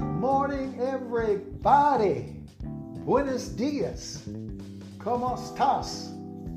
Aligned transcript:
Good 0.00 0.16
morning, 0.16 0.80
everybody. 0.80 2.42
Buenos 3.04 3.54
dias. 3.54 4.22
¿Cómo 4.96 5.36
estás? 5.36 6.08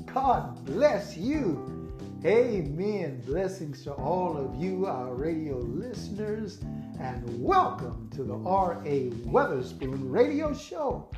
God 0.06 0.64
bless 0.64 1.14
you. 1.18 1.92
Amen. 2.24 3.22
Blessings 3.26 3.84
to 3.84 3.92
all 3.92 4.38
of 4.38 4.54
you, 4.54 4.86
our 4.86 5.12
radio 5.14 5.58
listeners, 5.58 6.60
and 6.98 7.22
welcome 7.38 8.08
to 8.14 8.24
the 8.24 8.38
R.A. 8.46 9.10
Weatherspoon 9.26 10.10
radio 10.10 10.54
show. 10.54 11.10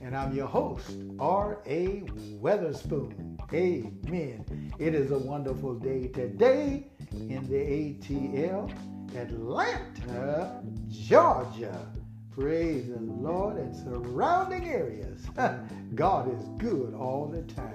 And 0.00 0.16
I'm 0.16 0.34
your 0.34 0.46
host, 0.46 0.96
R.A. 1.20 2.04
Weatherspoon. 2.40 3.36
Amen. 3.52 4.72
It 4.78 4.94
is 4.94 5.10
a 5.10 5.18
wonderful 5.18 5.74
day 5.74 6.08
today 6.08 6.86
in 7.12 7.46
the 7.50 7.56
ATL, 7.56 8.72
Atlanta, 9.16 10.62
Georgia. 10.88 11.86
Praise 12.30 12.88
the 12.88 13.00
Lord 13.00 13.56
and 13.56 13.74
surrounding 13.74 14.68
areas. 14.68 15.26
God 15.94 16.32
is 16.32 16.44
good 16.58 16.94
all 16.94 17.26
the 17.26 17.42
time. 17.54 17.72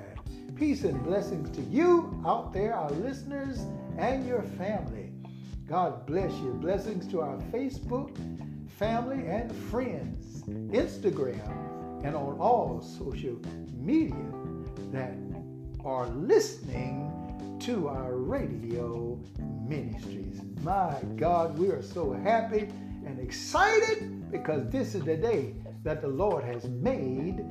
Peace 0.55 0.83
and 0.83 1.03
blessings 1.03 1.49
to 1.55 1.61
you 1.63 2.21
out 2.25 2.53
there, 2.53 2.75
our 2.75 2.91
listeners, 2.91 3.59
and 3.97 4.27
your 4.27 4.43
family. 4.43 5.11
God 5.67 6.05
bless 6.05 6.31
you. 6.33 6.53
Blessings 6.61 7.07
to 7.07 7.21
our 7.21 7.37
Facebook 7.51 8.15
family 8.77 9.27
and 9.27 9.51
friends, 9.69 10.43
Instagram, 10.47 12.05
and 12.05 12.15
on 12.15 12.37
all 12.39 12.81
social 12.81 13.37
media 13.75 14.15
that 14.91 15.15
are 15.83 16.07
listening 16.07 17.10
to 17.61 17.89
our 17.89 18.15
radio 18.15 19.19
ministries. 19.67 20.41
My 20.63 20.97
God, 21.15 21.55
we 21.59 21.67
are 21.67 21.83
so 21.83 22.11
happy 22.11 22.61
and 23.05 23.19
excited 23.19 24.31
because 24.31 24.67
this 24.71 24.95
is 24.95 25.03
the 25.03 25.15
day 25.15 25.53
that 25.83 26.01
the 26.01 26.07
Lord 26.07 26.43
has 26.43 26.65
made 26.65 27.45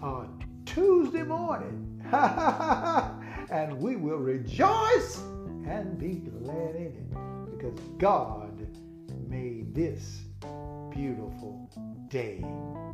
on 0.00 0.44
Tuesday 0.66 1.24
morning. 1.24 2.00
and 3.50 3.76
we 3.80 3.96
will 3.96 4.18
rejoice 4.18 5.18
and 5.66 5.98
be 5.98 6.30
glad 6.30 6.76
in 6.76 6.94
it 6.94 7.50
because 7.50 7.80
God 7.98 8.64
made 9.28 9.74
this 9.74 10.20
beautiful 10.90 11.68
day. 12.08 12.40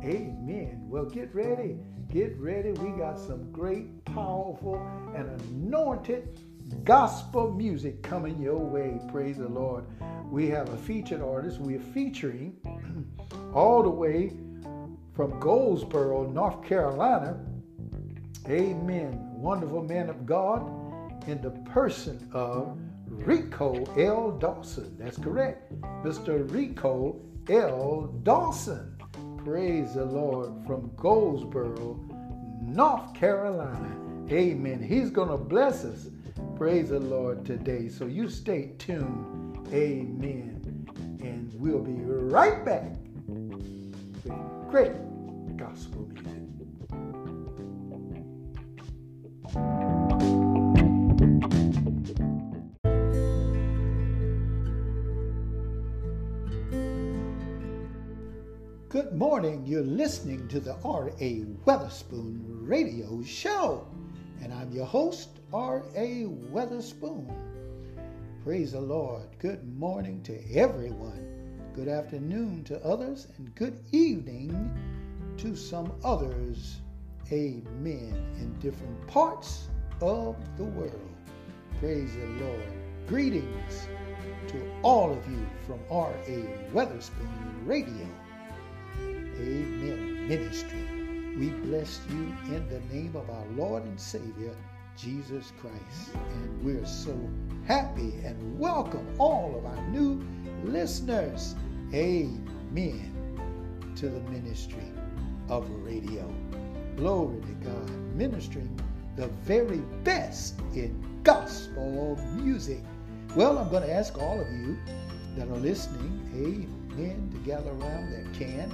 Amen. 0.03 0.79
Well, 0.89 1.05
get 1.05 1.35
ready. 1.35 1.77
Get 2.09 2.37
ready. 2.39 2.71
We 2.71 2.97
got 2.97 3.19
some 3.19 3.51
great, 3.51 4.05
powerful, 4.05 4.75
and 5.15 5.29
anointed 5.41 6.39
gospel 6.83 7.51
music 7.51 8.01
coming 8.03 8.41
your 8.41 8.57
way. 8.57 8.99
Praise 9.11 9.37
the 9.37 9.47
Lord. 9.47 9.85
We 10.29 10.47
have 10.49 10.69
a 10.69 10.77
featured 10.77 11.21
artist. 11.21 11.59
We 11.59 11.75
are 11.75 11.79
featuring 11.93 12.57
all 13.53 13.83
the 13.83 13.89
way 13.89 14.33
from 15.15 15.39
Goldsboro, 15.39 16.29
North 16.29 16.63
Carolina. 16.63 17.39
Amen. 18.47 19.19
Wonderful 19.33 19.83
man 19.83 20.09
of 20.09 20.25
God 20.25 20.61
in 21.27 21.41
the 21.41 21.51
person 21.71 22.29
of 22.33 22.77
Rico 23.07 23.83
L. 23.95 24.31
Dawson. 24.31 24.95
That's 24.97 25.17
correct. 25.17 25.71
Mr. 26.03 26.49
Rico 26.51 27.19
L. 27.49 28.13
Dawson. 28.23 28.97
Praise 29.43 29.93
the 29.95 30.05
Lord 30.05 30.51
from 30.65 30.91
Goldsboro, 30.95 31.99
North 32.61 33.13
Carolina. 33.13 33.95
Amen. 34.29 34.81
He's 34.81 35.09
going 35.09 35.29
to 35.29 35.37
bless 35.37 35.85
us. 35.85 36.09
Praise 36.57 36.89
the 36.89 36.99
Lord 36.99 37.45
today. 37.45 37.87
So 37.87 38.07
you 38.07 38.27
stay 38.27 38.71
tuned. 38.79 39.59
Amen. 39.71 40.87
And 41.21 41.53
we'll 41.53 41.83
be 41.83 42.01
right 42.01 42.65
back 42.65 42.95
with 43.27 44.67
great 44.67 44.93
gospel 45.55 46.09
music. 46.15 46.23
Good 58.89 59.13
morning. 59.13 59.63
You're 59.63 59.83
listening 59.83 60.47
to 60.47 60.59
the 60.59 60.75
R.A. 60.83 61.41
Weatherspoon 61.67 62.67
radio 62.67 63.21
show. 63.21 63.87
And 64.41 64.51
I'm 64.51 64.71
your 64.71 64.87
host, 64.87 65.36
R.A. 65.53 66.25
Weatherspoon. 66.51 67.33
Praise 68.43 68.73
the 68.73 68.81
Lord. 68.81 69.23
Good 69.39 69.65
morning 69.77 70.21
to 70.23 70.37
everyone. 70.53 71.71
Good 71.73 71.87
afternoon 71.87 72.65
to 72.65 72.83
others, 72.83 73.27
and 73.37 73.55
good 73.55 73.79
evening 73.93 74.69
to 75.37 75.55
some 75.55 75.93
others. 76.03 76.81
Amen. 77.31 78.35
In 78.41 78.57
different 78.59 79.07
parts 79.07 79.69
of 80.01 80.35
the 80.57 80.65
world. 80.65 81.15
Praise 81.79 82.13
the 82.15 82.45
Lord. 82.45 82.73
Greetings 83.07 83.87
to 84.49 84.71
all 84.81 85.11
of 85.11 85.25
you 85.31 85.47
from 85.65 85.79
R.A. 85.89 86.69
Weatherspoon 86.73 87.65
Radio. 87.65 88.07
Amen. 88.99 90.27
Ministry. 90.27 90.83
We 91.37 91.51
bless 91.51 92.01
you 92.09 92.33
in 92.53 92.67
the 92.67 92.81
name 92.93 93.15
of 93.15 93.29
our 93.29 93.45
Lord 93.55 93.83
and 93.83 93.99
Savior, 93.99 94.55
Jesus 94.97 95.53
Christ. 95.61 96.15
And 96.15 96.63
we're 96.63 96.85
so 96.85 97.15
happy 97.65 98.13
and 98.25 98.59
welcome 98.59 99.07
all 99.19 99.55
of 99.57 99.65
our 99.65 99.87
new 99.87 100.25
listeners. 100.63 101.55
Amen. 101.93 103.13
To 103.95 104.09
the 104.09 104.19
ministry 104.31 104.91
of 105.49 105.69
radio. 105.83 106.33
Glory 106.95 107.41
to 107.41 107.69
God. 107.69 107.89
Ministering 108.15 108.79
the 109.15 109.27
very 109.27 109.81
best 110.03 110.59
in 110.73 111.03
gospel 111.23 112.19
music. 112.33 112.83
Well, 113.35 113.57
I'm 113.59 113.69
going 113.69 113.83
to 113.83 113.93
ask 113.93 114.17
all 114.17 114.39
of 114.39 114.51
you 114.51 114.77
that 115.37 115.47
are 115.47 115.57
listening, 115.57 116.21
amen, 116.33 117.29
to 117.31 117.37
gather 117.49 117.69
around 117.69 118.11
that 118.11 118.33
can 118.33 118.71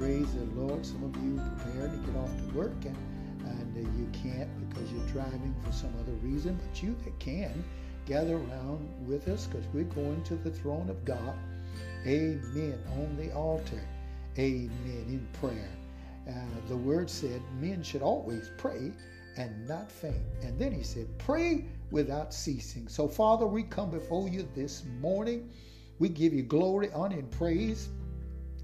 Praise 0.00 0.32
the 0.32 0.44
Lord. 0.58 0.86
Some 0.86 1.04
of 1.04 1.14
you 1.22 1.36
prepared 1.58 1.90
to 1.92 1.98
get 1.98 2.16
off 2.16 2.34
to 2.34 2.56
work 2.56 2.84
and, 2.86 2.96
and 3.44 3.76
uh, 3.76 3.90
you 3.98 4.08
can't 4.12 4.48
you're 5.00 5.22
driving 5.22 5.54
for 5.64 5.72
some 5.72 5.92
other 6.00 6.12
reason. 6.22 6.58
But 6.68 6.82
you 6.82 6.96
that 7.04 7.18
can, 7.18 7.64
gather 8.06 8.36
around 8.36 8.88
with 9.06 9.28
us 9.28 9.46
because 9.46 9.66
we're 9.72 9.84
going 9.84 10.22
to 10.24 10.36
the 10.36 10.50
throne 10.50 10.88
of 10.90 11.04
God. 11.04 11.34
Amen. 12.06 12.78
On 12.96 13.16
the 13.16 13.32
altar. 13.32 13.80
Amen. 14.38 14.70
In 15.08 15.26
prayer. 15.40 15.68
Uh, 16.28 16.32
the 16.68 16.76
word 16.76 17.10
said 17.10 17.40
men 17.60 17.82
should 17.82 18.02
always 18.02 18.50
pray 18.58 18.92
and 19.36 19.68
not 19.68 19.90
faint. 19.90 20.22
And 20.42 20.58
then 20.58 20.72
he 20.72 20.82
said, 20.82 21.06
pray 21.18 21.64
without 21.90 22.32
ceasing. 22.34 22.88
So, 22.88 23.08
Father, 23.08 23.46
we 23.46 23.62
come 23.62 23.90
before 23.90 24.28
you 24.28 24.48
this 24.54 24.84
morning. 25.00 25.50
We 25.98 26.08
give 26.08 26.32
you 26.32 26.42
glory, 26.42 26.90
honor, 26.92 27.18
and 27.18 27.30
praise. 27.30 27.88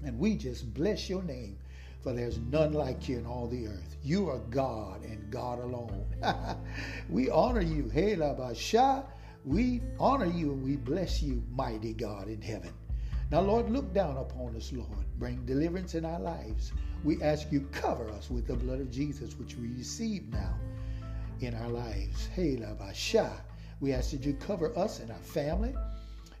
And 0.03 0.17
we 0.19 0.35
just 0.35 0.73
bless 0.73 1.09
your 1.09 1.23
name, 1.23 1.57
for 2.01 2.13
there's 2.13 2.37
none 2.37 2.73
like 2.73 3.09
you 3.09 3.17
in 3.17 3.25
all 3.25 3.47
the 3.47 3.67
earth. 3.67 3.97
You 4.03 4.29
are 4.29 4.39
God 4.49 5.03
and 5.03 5.29
God 5.31 5.59
alone. 5.59 6.05
we 7.09 7.29
honor 7.29 7.61
you. 7.61 7.89
Hey, 7.89 8.15
Labasha. 8.15 9.05
We 9.45 9.81
honor 9.99 10.25
you 10.25 10.51
and 10.51 10.63
we 10.63 10.75
bless 10.75 11.21
you, 11.21 11.43
mighty 11.51 11.93
God 11.93 12.27
in 12.27 12.41
heaven. 12.41 12.73
Now, 13.31 13.41
Lord, 13.41 13.69
look 13.69 13.93
down 13.93 14.17
upon 14.17 14.55
us, 14.55 14.71
Lord. 14.71 15.05
Bring 15.17 15.45
deliverance 15.45 15.95
in 15.95 16.05
our 16.05 16.19
lives. 16.19 16.71
We 17.03 17.21
ask 17.21 17.51
you 17.51 17.61
cover 17.71 18.09
us 18.11 18.29
with 18.29 18.47
the 18.47 18.55
blood 18.55 18.79
of 18.79 18.91
Jesus, 18.91 19.37
which 19.37 19.55
we 19.55 19.67
receive 19.67 20.29
now 20.29 20.57
in 21.41 21.53
our 21.53 21.69
lives. 21.69 22.27
Hey, 22.27 22.55
Labasha. 22.55 23.31
We 23.79 23.93
ask 23.93 24.11
that 24.11 24.25
you 24.25 24.33
cover 24.33 24.77
us 24.77 24.99
and 24.99 25.11
our 25.11 25.17
family, 25.17 25.75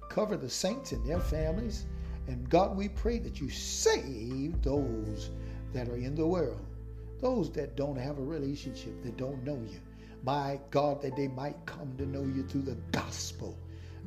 cover 0.09 0.37
the 0.37 0.49
saints 0.49 0.91
and 0.91 1.05
their 1.05 1.19
families, 1.19 1.85
and 2.27 2.49
God, 2.49 2.75
we 2.75 2.89
pray 2.89 3.19
that 3.19 3.39
you 3.39 3.49
save 3.49 4.61
those 4.61 5.31
that 5.73 5.89
are 5.89 5.97
in 5.97 6.15
the 6.15 6.27
world, 6.27 6.65
those 7.21 7.51
that 7.51 7.75
don't 7.75 7.97
have 7.97 8.17
a 8.17 8.23
relationship, 8.23 9.01
that 9.03 9.17
don't 9.17 9.43
know 9.43 9.59
you. 9.69 9.79
My 10.23 10.59
God, 10.71 11.01
that 11.01 11.15
they 11.15 11.27
might 11.27 11.65
come 11.65 11.95
to 11.97 12.05
know 12.05 12.23
you 12.23 12.43
through 12.43 12.63
the 12.63 12.77
gospel. 12.91 13.57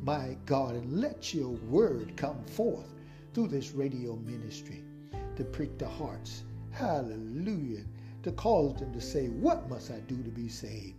My 0.02 0.36
God, 0.46 0.74
and 0.74 1.00
let 1.00 1.34
your 1.34 1.50
word 1.68 2.16
come 2.16 2.42
forth 2.44 2.88
through 3.34 3.48
this 3.48 3.72
radio 3.72 4.16
ministry 4.16 4.82
to 5.36 5.44
prick 5.44 5.78
the 5.78 5.88
hearts. 5.88 6.42
Hallelujah. 6.70 7.84
To 8.22 8.32
cause 8.32 8.78
them 8.78 8.92
to 8.92 9.00
say, 9.00 9.28
What 9.28 9.68
must 9.68 9.90
I 9.90 10.00
do 10.00 10.22
to 10.22 10.30
be 10.30 10.48
saved? 10.48 10.96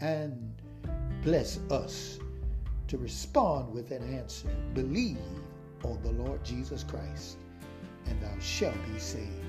And 0.00 0.54
bless 1.22 1.58
us 1.70 2.18
to 2.88 2.98
respond 2.98 3.72
with 3.72 3.90
an 3.90 4.02
answer. 4.14 4.48
Believe 4.74 5.18
on 5.84 6.00
the 6.02 6.12
Lord 6.12 6.44
Jesus 6.44 6.84
Christ, 6.84 7.38
and 8.06 8.20
thou 8.20 8.38
shalt 8.40 8.74
be 8.92 8.98
saved, 8.98 9.44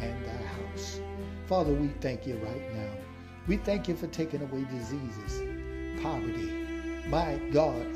and 0.00 0.24
thy 0.24 0.42
house. 0.46 1.00
Father, 1.46 1.72
we 1.72 1.88
thank 2.00 2.26
you 2.26 2.36
right 2.38 2.74
now. 2.74 2.90
We 3.46 3.56
thank 3.56 3.88
you 3.88 3.96
for 3.96 4.06
taking 4.08 4.42
away 4.42 4.64
diseases, 4.64 5.42
poverty, 6.02 6.52
my 7.08 7.36
God, 7.52 7.86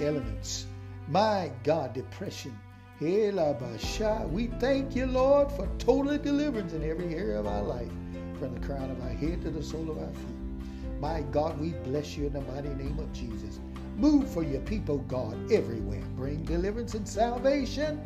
elements, 0.00 0.66
my 1.08 1.50
God, 1.62 1.94
depression, 1.94 2.58
We 3.00 4.46
thank 4.60 4.94
you, 4.94 5.06
Lord, 5.06 5.50
for 5.52 5.66
total 5.78 6.18
deliverance 6.18 6.74
in 6.74 6.88
every 6.88 7.14
area 7.14 7.40
of 7.40 7.46
our 7.46 7.62
life, 7.62 7.90
from 8.38 8.52
the 8.54 8.66
crown 8.66 8.90
of 8.90 9.00
our 9.02 9.08
head 9.08 9.40
to 9.42 9.50
the 9.50 9.62
sole 9.62 9.90
of 9.90 9.98
our 9.98 10.12
feet. 10.12 11.00
My 11.00 11.22
God, 11.32 11.58
we 11.60 11.70
bless 11.84 12.16
you 12.16 12.26
in 12.26 12.34
the 12.34 12.40
mighty 12.42 12.68
name 12.68 12.98
of 12.98 13.12
Jesus. 13.12 13.60
Move 13.96 14.28
for 14.28 14.42
your 14.42 14.60
people, 14.62 14.98
God, 15.08 15.50
everywhere. 15.52 16.02
Bring 16.16 16.42
deliverance 16.44 16.94
and 16.94 17.08
salvation 17.08 18.00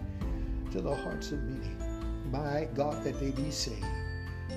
to 0.70 0.80
the 0.80 0.94
hearts 0.94 1.32
of 1.32 1.42
many. 1.42 1.77
My 2.30 2.68
God, 2.74 3.04
that 3.04 3.18
they 3.20 3.30
be 3.30 3.50
saved. 3.50 3.84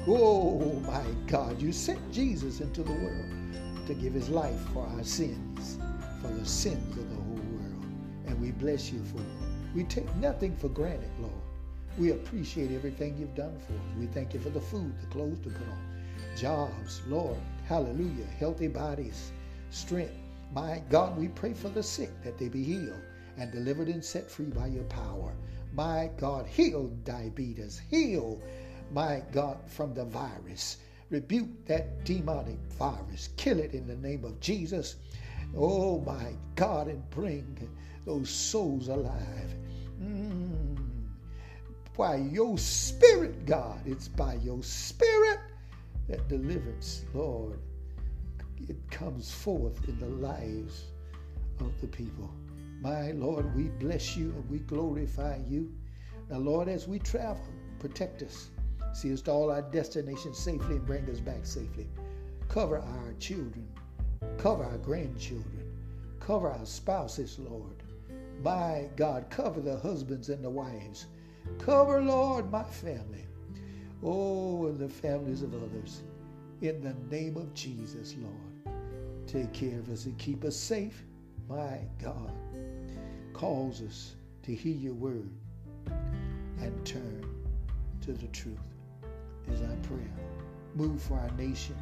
Oh, 0.08 0.60
my 0.88 1.04
God, 1.28 1.62
you 1.62 1.72
sent 1.72 2.12
Jesus 2.12 2.60
into 2.60 2.84
the 2.84 2.92
world 2.92 3.32
to 3.88 3.94
give 3.94 4.14
his 4.14 4.30
life 4.30 4.60
for 4.74 4.86
our 4.86 5.04
sins, 5.04 5.78
for 6.22 6.28
the 6.28 6.46
sins 6.46 6.98
of 6.98 7.10
the 7.10 7.16
whole 7.16 7.36
world. 7.36 7.86
And 8.28 8.40
we 8.42 8.52
bless 8.52 8.92
you 8.92 9.04
for 9.06 9.20
it. 9.20 9.76
We 9.76 9.84
take 9.84 10.14
nothing 10.18 10.56
for 10.56 10.70
granted, 10.70 11.12
Lord. 11.20 11.34
We 11.98 12.12
appreciate 12.12 12.72
everything 12.72 13.18
you've 13.18 13.36
done 13.36 13.58
for 13.60 13.74
us. 13.74 14.00
We 14.00 14.08
thank 14.08 14.34
you 14.34 14.40
for 14.40 14.50
the 14.50 14.60
food, 14.60 14.94
the 15.00 15.08
clothes 15.08 15.40
to 15.42 15.50
put 15.50 15.68
on, 15.68 16.04
jobs, 16.36 17.02
Lord. 17.08 17.38
Hallelujah. 17.66 18.26
Healthy 18.40 18.68
bodies, 18.68 19.32
strength. 19.70 20.14
My 20.54 20.82
God, 20.90 21.18
we 21.18 21.30
pray 21.30 21.54
for 21.54 21.70
the 21.70 21.84
sick 21.84 22.10
that 22.24 22.38
they 22.38 22.50
be 22.50 22.64
healed 22.64 23.02
and 23.38 23.52
delivered 23.52 23.88
and 23.88 24.04
set 24.04 24.30
free 24.30 24.46
by 24.46 24.68
your 24.68 24.84
power. 24.86 25.34
My 25.74 26.10
God, 26.18 26.46
heal 26.48 26.88
diabetes, 27.06 27.82
heal, 27.90 28.42
my 28.92 29.24
God, 29.32 29.58
from 29.68 29.94
the 29.94 30.06
virus. 30.06 30.78
Rebuke 31.10 31.66
that 31.66 32.04
demonic 32.06 32.60
virus, 32.78 33.30
kill 33.38 33.60
it 33.60 33.74
in 33.74 33.88
the 33.88 33.96
name 33.96 34.24
of 34.26 34.40
Jesus. 34.40 34.96
Oh, 35.56 36.00
my 36.02 36.34
God, 36.56 36.88
and 36.88 37.10
bring 37.10 37.70
those 38.06 38.30
souls 38.30 38.88
alive. 38.88 39.56
Mm. 40.02 40.78
By 41.98 42.16
your 42.16 42.58
spirit, 42.58 43.46
God, 43.46 43.80
it's 43.86 44.08
by 44.08 44.36
your 44.36 44.64
spirit 44.64 45.40
that 46.08 46.28
deliverance, 46.28 47.06
Lord, 47.14 47.60
it 48.68 48.78
comes 48.90 49.32
forth 49.32 49.88
in 49.88 50.00
the 50.00 50.08
lives 50.08 50.86
of 51.60 51.80
the 51.82 51.88
people. 51.88 52.32
My 52.82 53.12
Lord, 53.12 53.56
we 53.56 53.66
bless 53.66 54.18
you 54.18 54.32
and 54.32 54.50
we 54.50 54.58
glorify 54.60 55.38
you. 55.48 55.72
Now, 56.32 56.40
Lord, 56.40 56.68
as 56.68 56.88
we 56.88 56.98
travel, 56.98 57.46
protect 57.78 58.24
us. 58.24 58.50
See 58.94 59.14
us 59.14 59.22
to 59.22 59.32
all 59.32 59.52
our 59.52 59.62
destinations 59.62 60.40
safely 60.40 60.78
and 60.78 60.86
bring 60.86 61.08
us 61.08 61.20
back 61.20 61.46
safely. 61.46 61.88
Cover 62.50 62.80
our 62.80 63.14
children, 63.20 63.68
cover 64.40 64.64
our 64.64 64.80
grandchildren, 64.80 65.72
cover 66.20 66.50
our 66.50 66.66
spouses, 66.66 67.38
Lord. 67.38 67.84
My 68.44 68.90
God, 68.96 69.30
cover 69.30 69.62
the 69.62 69.78
husbands 69.78 70.30
and 70.30 70.44
the 70.44 70.50
wives. 70.50 71.06
Cover, 71.60 72.02
Lord, 72.02 72.52
my 72.52 72.64
family. 72.64 73.28
Oh, 74.04 74.66
and 74.66 74.80
the 74.80 74.90
families 74.90 75.44
of 75.44 75.54
others. 75.54 76.02
In 76.62 76.82
the 76.82 76.96
name 77.16 77.38
of 77.38 77.54
Jesus, 77.54 78.16
Lord. 78.18 78.76
Take 79.28 79.54
care 79.54 79.78
of 79.78 79.90
us 79.90 80.06
and 80.06 80.18
keep 80.18 80.44
us 80.44 80.56
safe. 80.56 81.04
My 81.48 81.80
God. 82.02 82.32
Calls 83.34 83.82
us 83.82 84.16
to 84.44 84.54
hear 84.54 84.76
your 84.76 84.94
word 84.94 85.30
and 86.60 86.86
turn 86.86 87.26
to 88.02 88.14
the 88.14 88.28
truth 88.28 88.58
is 89.52 89.62
our 89.62 89.76
prayer. 89.84 90.14
Move 90.76 91.02
for 91.02 91.16
our 91.16 91.32
nation. 91.32 91.76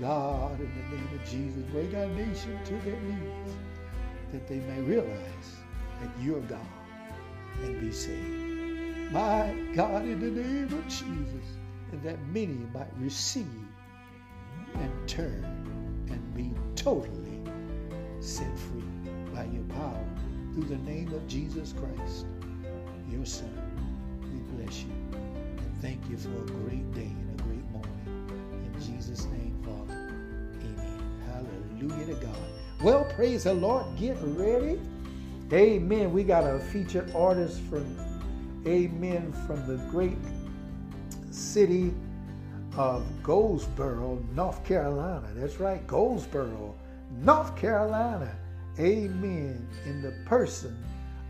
God, 0.00 0.58
in 0.58 0.70
the 0.74 0.96
name 0.96 1.08
of 1.14 1.28
Jesus, 1.28 1.62
bring 1.70 1.94
our 1.94 2.08
nation 2.08 2.58
to 2.64 2.72
their 2.78 3.00
knees 3.00 3.54
that 4.32 4.48
they 4.48 4.58
may 4.60 4.80
realize 4.80 5.56
that 6.00 6.10
you're 6.20 6.40
God 6.40 6.60
and 7.62 7.80
be 7.80 7.92
saved. 7.92 9.12
My 9.12 9.54
God, 9.74 10.04
in 10.04 10.20
the 10.20 10.42
name 10.42 10.72
of 10.76 10.88
Jesus, 10.88 11.56
and 11.92 12.02
that 12.02 12.20
many 12.28 12.58
might 12.72 12.90
receive 12.98 13.46
and 14.74 15.08
turn 15.08 15.44
and 16.10 16.34
be 16.34 16.52
totally 16.74 17.42
set 18.20 18.58
free 18.58 18.82
by 19.32 19.44
your 19.44 19.62
power 19.64 20.04
through 20.54 20.64
the 20.64 20.78
name 20.84 21.12
of 21.12 21.26
Jesus 21.26 21.72
Christ, 21.72 22.26
your 23.10 23.26
Son. 23.26 23.50
We 24.22 24.38
bless 24.56 24.82
you 24.82 24.92
and 25.18 25.82
thank 25.82 25.98
you 26.08 26.16
for 26.16 26.28
a 26.28 26.46
great 26.46 26.94
day 26.94 27.10
and 27.10 27.40
a 27.40 27.42
great 27.42 27.68
morning. 27.72 28.52
In 28.52 28.80
Jesus' 28.80 29.24
name, 29.24 29.60
Father. 29.64 29.94
Amen. 30.62 31.02
Hallelujah 31.26 32.14
to 32.14 32.14
God. 32.24 32.36
Well, 32.84 33.04
praise 33.04 33.44
the 33.44 33.54
Lord. 33.54 33.84
Get 33.96 34.16
ready. 34.20 34.78
Amen. 35.52 36.12
We 36.12 36.22
got 36.22 36.44
a 36.44 36.60
featured 36.60 37.12
artist 37.16 37.60
from, 37.62 37.98
amen, 38.64 39.32
from 39.48 39.66
the 39.66 39.76
great 39.90 40.18
city 41.32 41.92
of 42.76 43.04
Goldsboro, 43.24 44.24
North 44.34 44.64
Carolina. 44.64 45.26
That's 45.34 45.58
right, 45.58 45.84
Goldsboro, 45.88 46.76
North 47.10 47.56
Carolina. 47.56 48.36
Amen. 48.78 49.68
In 49.86 50.02
the 50.02 50.12
person 50.26 50.76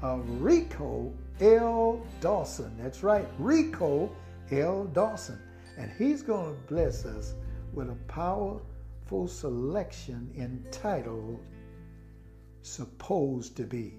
of 0.02 0.25
Rico 0.41 1.12
L. 1.41 2.00
Dawson. 2.20 2.76
That's 2.79 3.02
right, 3.02 3.26
Rico 3.38 4.11
L. 4.50 4.85
Dawson. 4.85 5.38
And 5.76 5.91
he's 5.99 6.23
going 6.23 6.55
to 6.55 6.61
bless 6.73 7.05
us 7.05 7.35
with 7.73 7.91
a 7.91 7.96
powerful 8.06 9.26
selection 9.26 10.31
entitled 10.38 11.41
Supposed 12.62 13.56
to 13.58 13.64
Be. 13.64 13.99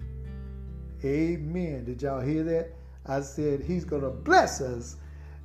Amen. 1.03 1.85
Did 1.85 2.01
y'all 2.01 2.21
hear 2.21 2.43
that? 2.43 2.71
I 3.05 3.21
said 3.21 3.61
he's 3.61 3.85
going 3.85 4.01
to 4.01 4.09
bless 4.09 4.61
us 4.61 4.95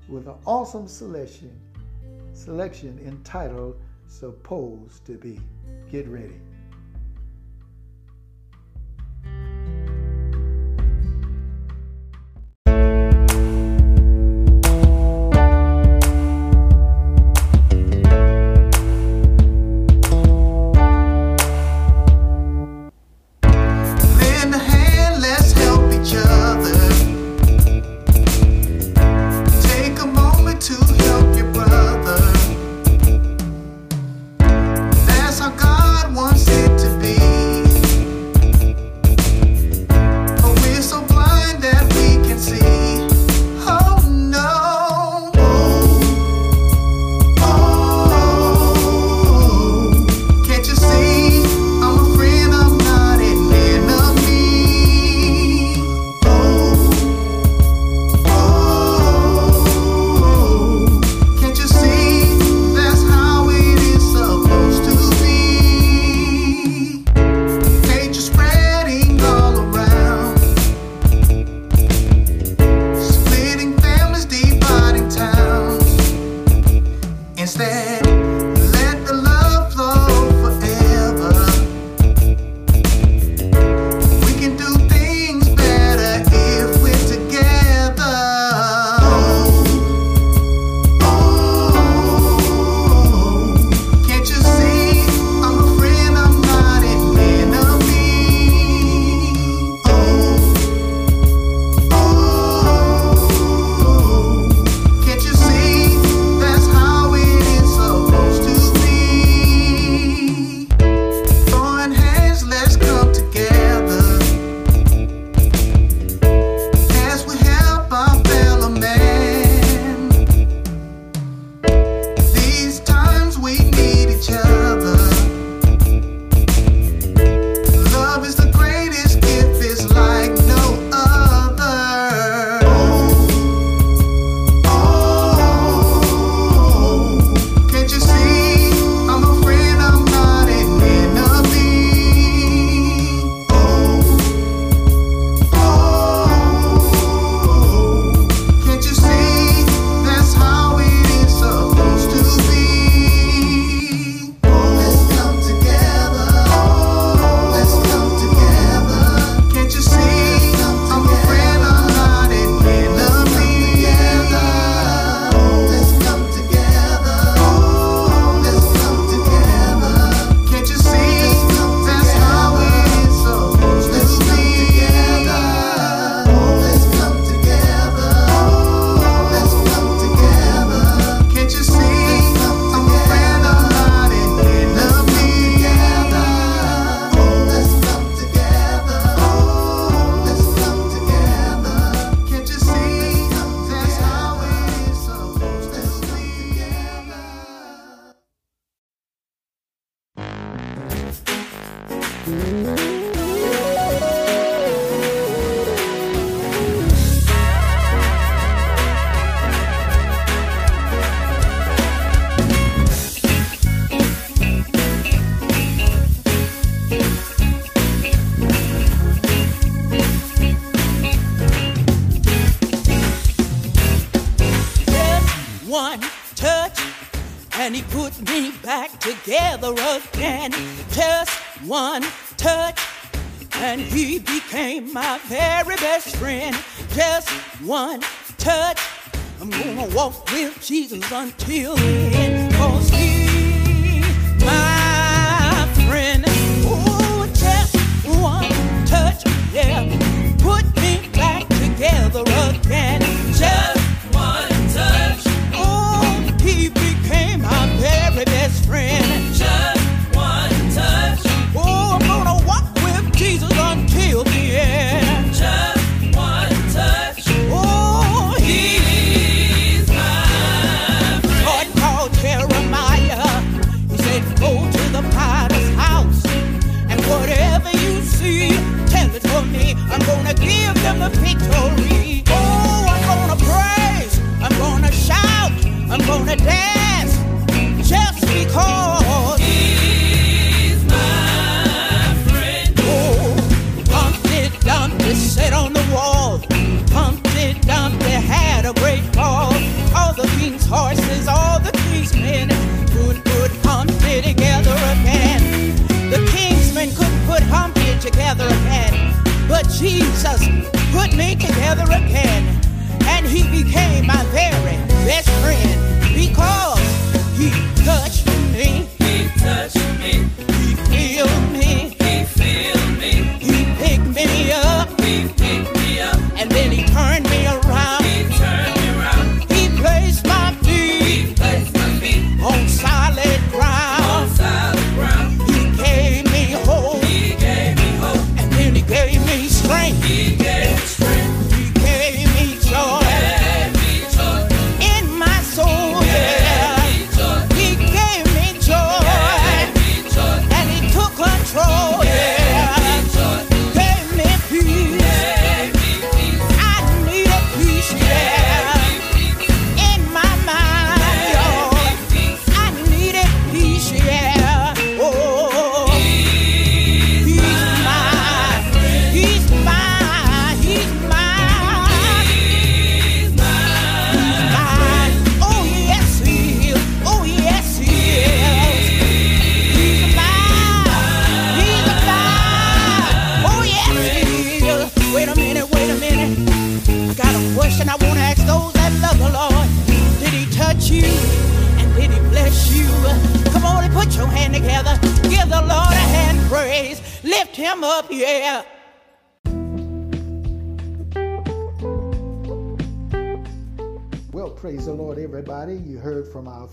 with 0.08 0.26
an 0.26 0.36
awesome 0.46 0.88
selection, 0.88 1.58
selection 2.32 2.98
entitled 3.04 3.78
Supposed 4.06 5.04
to 5.06 5.18
Be. 5.18 5.38
Get 5.90 6.08
ready. 6.08 6.40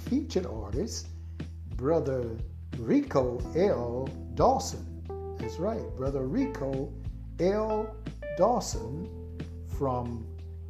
Featured 0.09 0.45
artist, 0.45 1.07
Brother 1.75 2.37
Rico 2.77 3.39
L. 3.55 4.09
Dawson. 4.35 4.85
That's 5.39 5.57
right, 5.57 5.81
Brother 5.95 6.25
Rico 6.25 6.91
L. 7.39 7.95
Dawson 8.37 9.09
from 9.77 10.25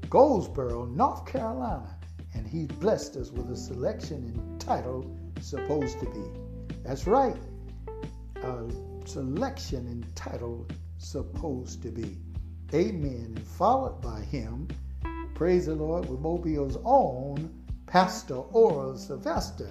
Goldsboro, 0.10 0.86
North 0.86 1.26
Carolina. 1.26 1.98
And 2.34 2.46
he 2.46 2.66
blessed 2.66 3.16
us 3.16 3.32
with 3.32 3.50
a 3.52 3.58
selection 3.58 4.34
entitled 4.52 5.18
Supposed 5.42 6.00
to 6.00 6.06
Be. 6.06 6.24
That's 6.84 7.08
right, 7.08 7.36
a 8.44 8.87
selection 9.08 9.88
entitled 9.88 10.74
Supposed 10.98 11.82
to 11.84 11.90
Be. 11.90 12.18
Amen. 12.74 13.34
And 13.38 13.48
followed 13.48 14.02
by 14.02 14.20
him, 14.22 14.68
praise 15.34 15.68
the 15.68 15.76
Lord, 15.76 16.10
with 16.10 16.20
Mobile's 16.20 16.78
own 16.84 17.50
Pastor 17.86 18.36
Oral 18.36 18.98
Sylvester, 18.98 19.70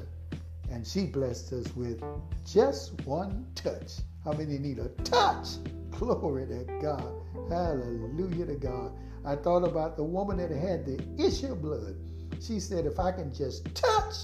and 0.70 0.86
she 0.86 1.04
blessed 1.04 1.52
us 1.52 1.76
with 1.76 2.02
just 2.46 3.04
one 3.06 3.46
touch. 3.54 3.98
How 4.24 4.32
many 4.32 4.58
need 4.58 4.78
a 4.78 4.88
touch? 5.04 5.48
Glory 5.90 6.46
to 6.46 6.64
God. 6.80 7.12
Hallelujah 7.50 8.46
to 8.46 8.54
God. 8.54 8.92
I 9.24 9.36
thought 9.36 9.64
about 9.64 9.96
the 9.96 10.04
woman 10.04 10.38
that 10.38 10.50
had 10.50 10.86
the 10.86 10.98
issue 11.22 11.52
of 11.52 11.62
blood. 11.62 11.96
She 12.40 12.58
said, 12.58 12.86
If 12.86 12.98
I 12.98 13.12
can 13.12 13.32
just 13.34 13.74
touch 13.74 14.14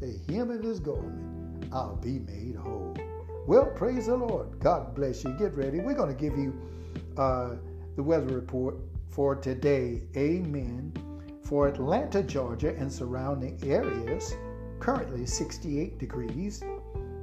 the 0.00 0.18
hem 0.28 0.50
of 0.50 0.62
his 0.62 0.80
garment, 0.80 1.72
I'll 1.72 1.96
be 1.96 2.18
made 2.18 2.56
whole. 2.56 2.96
Well, 3.46 3.66
praise 3.66 4.06
the 4.06 4.16
Lord. 4.16 4.58
God 4.60 4.94
bless 4.94 5.24
you. 5.24 5.30
Get 5.38 5.54
ready. 5.54 5.80
We're 5.80 5.94
going 5.94 6.14
to 6.14 6.20
give 6.20 6.36
you 6.36 6.58
uh, 7.16 7.56
the 7.94 8.02
weather 8.02 8.34
report 8.34 8.76
for 9.10 9.36
today. 9.36 10.02
Amen 10.16 10.92
for 11.46 11.68
Atlanta, 11.68 12.24
Georgia, 12.24 12.74
and 12.76 12.92
surrounding 12.92 13.56
areas, 13.64 14.34
currently 14.80 15.24
68 15.24 15.96
degrees, 15.96 16.62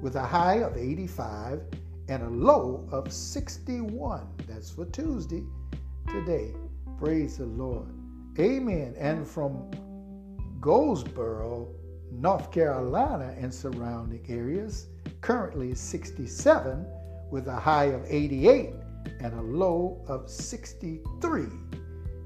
with 0.02 0.16
a 0.16 0.24
high 0.24 0.60
of 0.60 0.78
85 0.78 1.62
and 2.08 2.24
a 2.24 2.30
low 2.30 2.88
of 2.92 3.12
61. 3.12 4.26
That's 4.48 4.72
for 4.72 4.86
Tuesday 4.86 5.44
today. 6.08 6.54
Praise 6.98 7.38
the 7.38 7.46
Lord. 7.46 7.90
Amen. 8.40 8.96
And 8.98 9.28
from 9.28 9.70
Goldsboro, 10.62 11.68
North 12.10 12.50
Carolina, 12.50 13.36
and 13.38 13.54
surrounding 13.54 14.26
areas, 14.30 14.88
currently 15.24 15.74
67, 15.74 16.86
with 17.32 17.48
a 17.48 17.56
high 17.56 17.86
of 17.86 18.04
88 18.08 18.74
and 19.22 19.34
a 19.34 19.42
low 19.42 20.04
of 20.08 20.30
63. 20.30 21.46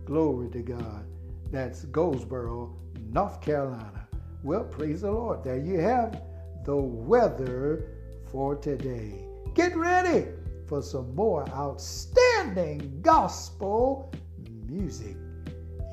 Glory 0.04 0.50
to 0.50 0.64
God. 0.64 1.06
That's 1.52 1.86
Goldsboro, 1.86 2.76
North 3.12 3.40
Carolina. 3.40 4.08
Well, 4.44 4.64
praise 4.64 5.02
the 5.02 5.12
Lord. 5.12 5.44
There 5.44 5.60
you 5.60 5.80
have 5.80 6.24
the 6.66 6.76
weather 6.76 7.86
for 8.32 8.56
today. 8.56 9.14
Get 9.54 9.78
ready 9.78 10.26
for 10.66 10.82
some 10.82 11.14
more 11.14 11.48
outstanding 11.50 13.00
gospel 13.04 14.12
music. 14.68 15.16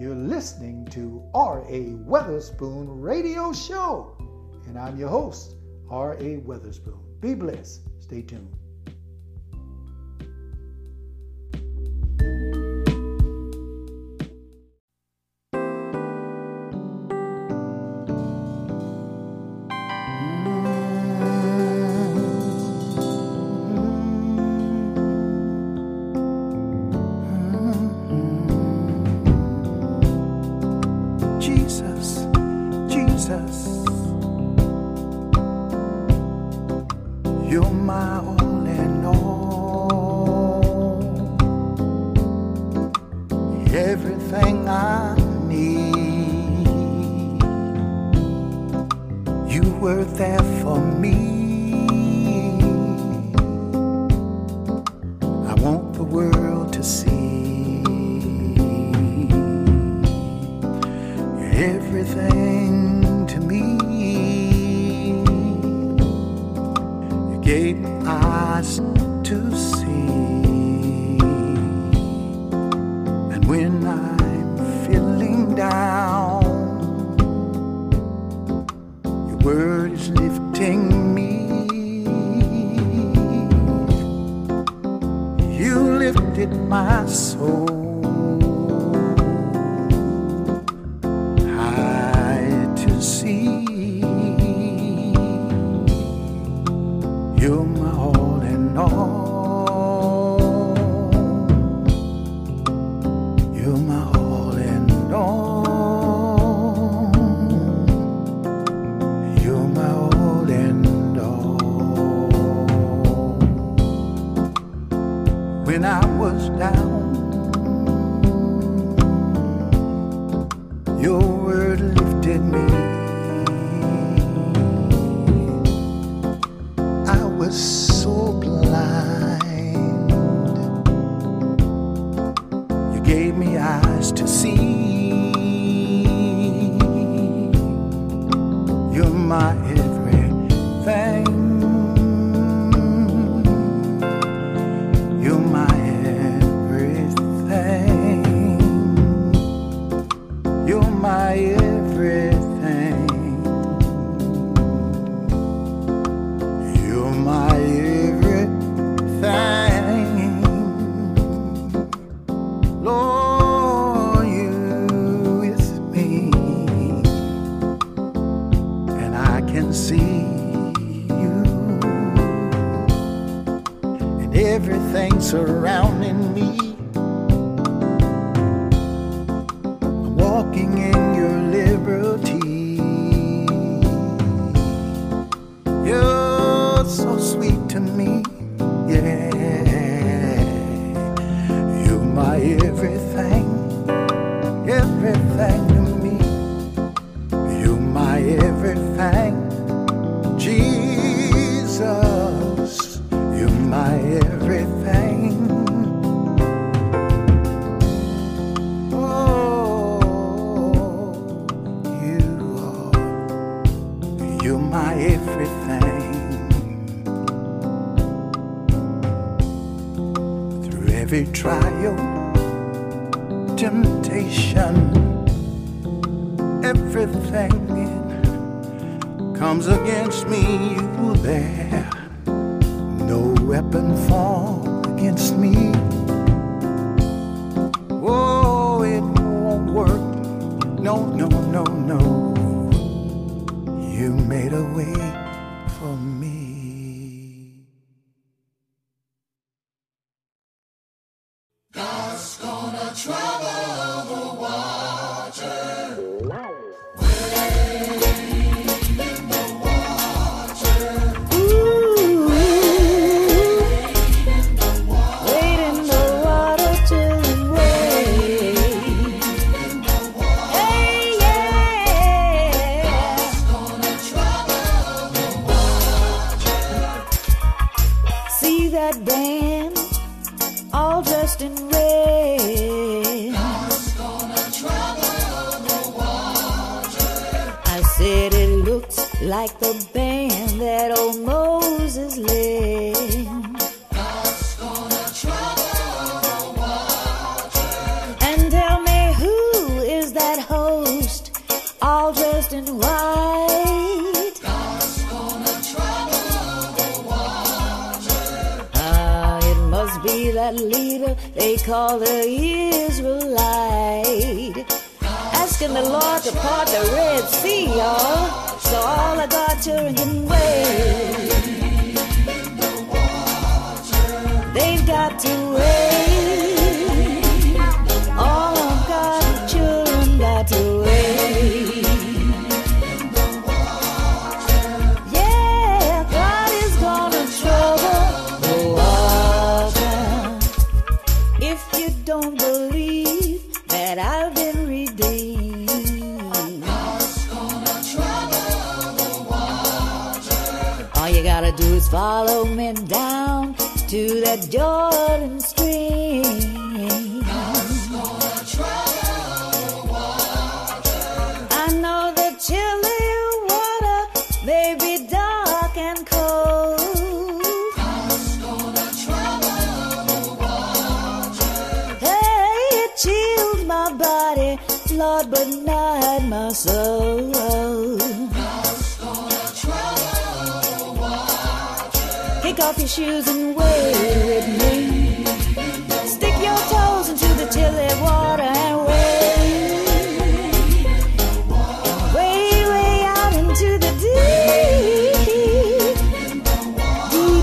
You're 0.00 0.16
listening 0.16 0.86
to 0.86 1.22
R.A. 1.34 1.90
Weatherspoon 2.08 2.86
Radio 2.88 3.52
Show, 3.52 4.16
and 4.66 4.78
I'm 4.78 4.98
your 4.98 5.10
host, 5.10 5.53
R.A. 5.94 6.38
Weatherspoon. 6.38 6.98
Be 7.20 7.34
blessed. 7.34 7.82
Stay 8.00 8.22
tuned. 8.22 8.53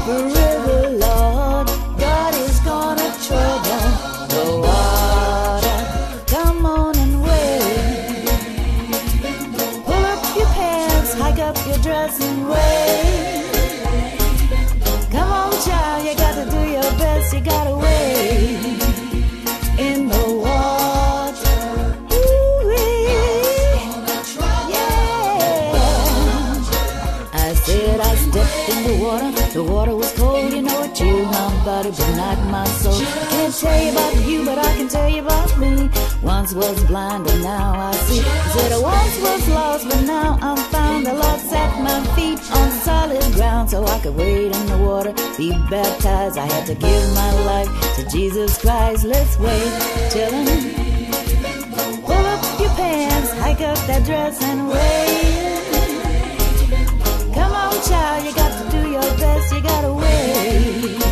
Deep 0.02 0.34
river, 0.34 0.81
Once 36.54 36.68
was 36.68 36.84
blind, 36.86 37.24
but 37.24 37.38
now 37.40 37.74
I 37.80 37.94
see. 37.94 38.20
Said 38.20 38.74
I 38.74 38.80
once 38.80 39.18
was 39.22 39.48
lost, 39.50 39.88
but 39.88 40.02
now 40.02 40.38
I'm 40.42 40.58
found. 40.58 41.06
The 41.06 41.14
Lord 41.14 41.40
set 41.40 41.82
my 41.82 42.04
feet 42.14 42.40
on 42.52 42.72
solid 42.72 43.24
ground 43.36 43.70
so 43.70 43.86
I 43.86 44.00
could 44.00 44.18
wade 44.18 44.54
in 44.54 44.66
the 44.66 44.78
water, 44.80 45.14
be 45.38 45.52
baptized. 45.70 46.38
I 46.38 46.46
had 46.46 46.66
to 46.66 46.76
give 46.76 47.16
my 47.16 47.32
life 47.46 47.96
to 47.96 48.06
Jesus 48.10 48.58
Christ. 48.60 49.06
Let's 49.06 49.40
wait 49.40 49.72
till 50.10 50.32
him. 50.32 50.74
Pull 52.04 52.26
up 52.34 52.60
your 52.60 52.72
pants, 52.72 53.32
hike 53.40 53.62
up 53.62 53.78
that 53.88 54.04
dress, 54.04 54.42
and 54.42 54.68
wait. 54.68 55.62
Come 57.34 57.54
on, 57.54 57.82
child, 57.88 58.26
you 58.26 58.34
got 58.36 58.52
to 58.62 58.72
do 58.72 58.90
your 58.92 59.10
best, 59.24 59.54
you 59.54 59.62
gotta 59.62 59.94
wait. 59.94 61.11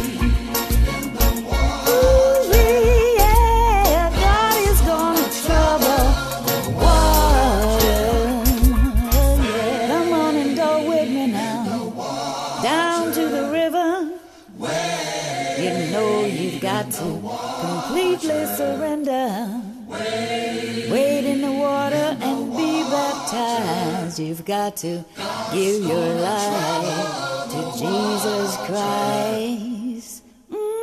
You've 24.19 24.43
got 24.43 24.75
to 24.77 25.05
give 25.53 25.83
your 25.85 26.13
life 26.15 27.51
to 27.51 27.71
Jesus 27.79 28.57
Christ. 28.67 30.23
Mm. 30.51 30.77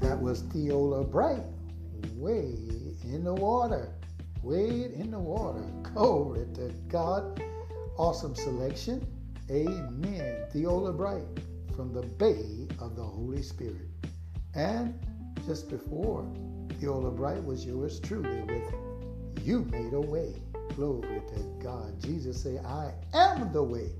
That 0.00 0.20
was 0.20 0.42
Theola 0.42 1.04
Bright. 1.08 1.44
Wade 2.16 2.96
in 3.04 3.22
the 3.22 3.34
water. 3.34 3.94
Wade 4.42 4.92
in 4.92 5.10
the 5.10 5.18
water. 5.18 5.60
Glory 5.94 6.46
to 6.54 6.72
God. 6.88 7.42
Awesome 7.96 8.34
selection. 8.34 9.06
Amen. 9.50 10.44
Theola 10.52 10.96
Bright 10.96 11.24
from 11.76 11.92
the 11.92 12.02
Bay 12.02 12.66
of 12.80 12.96
the 12.96 13.02
Holy 13.02 13.42
Spirit. 13.42 13.88
And 14.54 14.98
just 15.46 15.70
before, 15.70 16.26
Theola 16.80 17.14
Bright 17.14 17.42
was 17.44 17.64
yours 17.64 18.00
truly 18.00 18.40
with 18.42 18.74
You 19.44 19.64
Made 19.70 19.92
a 19.92 20.00
Way. 20.00 20.34
Glory 20.74 21.22
to 21.28 21.42
God. 21.62 22.00
Jesus 22.00 22.42
say, 22.42 22.58
I 22.58 22.92
am 23.14 23.52
the 23.52 23.62
way, 23.62 23.90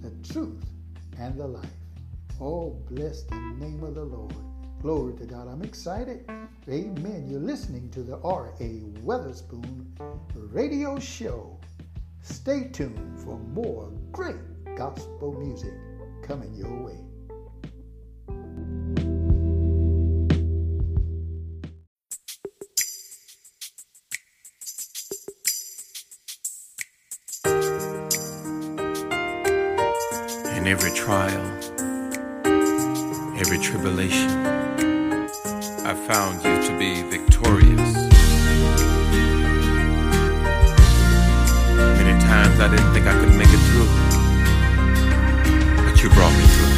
the 0.00 0.10
truth, 0.32 0.64
and 1.18 1.38
the 1.38 1.46
life. 1.46 1.66
Oh, 2.40 2.70
bless 2.90 3.22
the 3.24 3.36
name 3.36 3.84
of 3.84 3.94
the 3.94 4.04
Lord. 4.04 4.51
Glory 4.82 5.14
to 5.14 5.26
God. 5.26 5.46
I'm 5.46 5.62
excited. 5.62 6.28
Amen. 6.68 7.28
You're 7.30 7.38
listening 7.38 7.88
to 7.90 8.02
the 8.02 8.18
R.A. 8.24 8.80
Weatherspoon 9.04 9.86
radio 10.34 10.98
show. 10.98 11.56
Stay 12.22 12.64
tuned 12.72 13.20
for 13.20 13.38
more 13.38 13.92
great 14.10 14.34
gospel 14.76 15.34
music 15.34 15.72
coming 16.24 16.52
your 16.54 16.82
way. 16.82 16.98
In 30.56 30.66
every 30.66 30.90
trial, 30.90 31.40
every 33.38 33.58
tribulation, 33.58 34.51
found 36.12 36.44
you 36.44 36.54
to 36.68 36.72
be 36.78 37.00
victorious. 37.16 37.92
Many 41.98 42.14
times 42.20 42.60
I 42.60 42.68
didn't 42.68 42.92
think 42.92 43.06
I 43.06 43.14
could 43.18 43.34
make 43.40 43.52
it 43.56 43.62
through, 43.68 43.90
but 45.86 45.94
you 46.02 46.08
brought 46.10 46.34
me 46.40 46.44
through. 46.54 46.76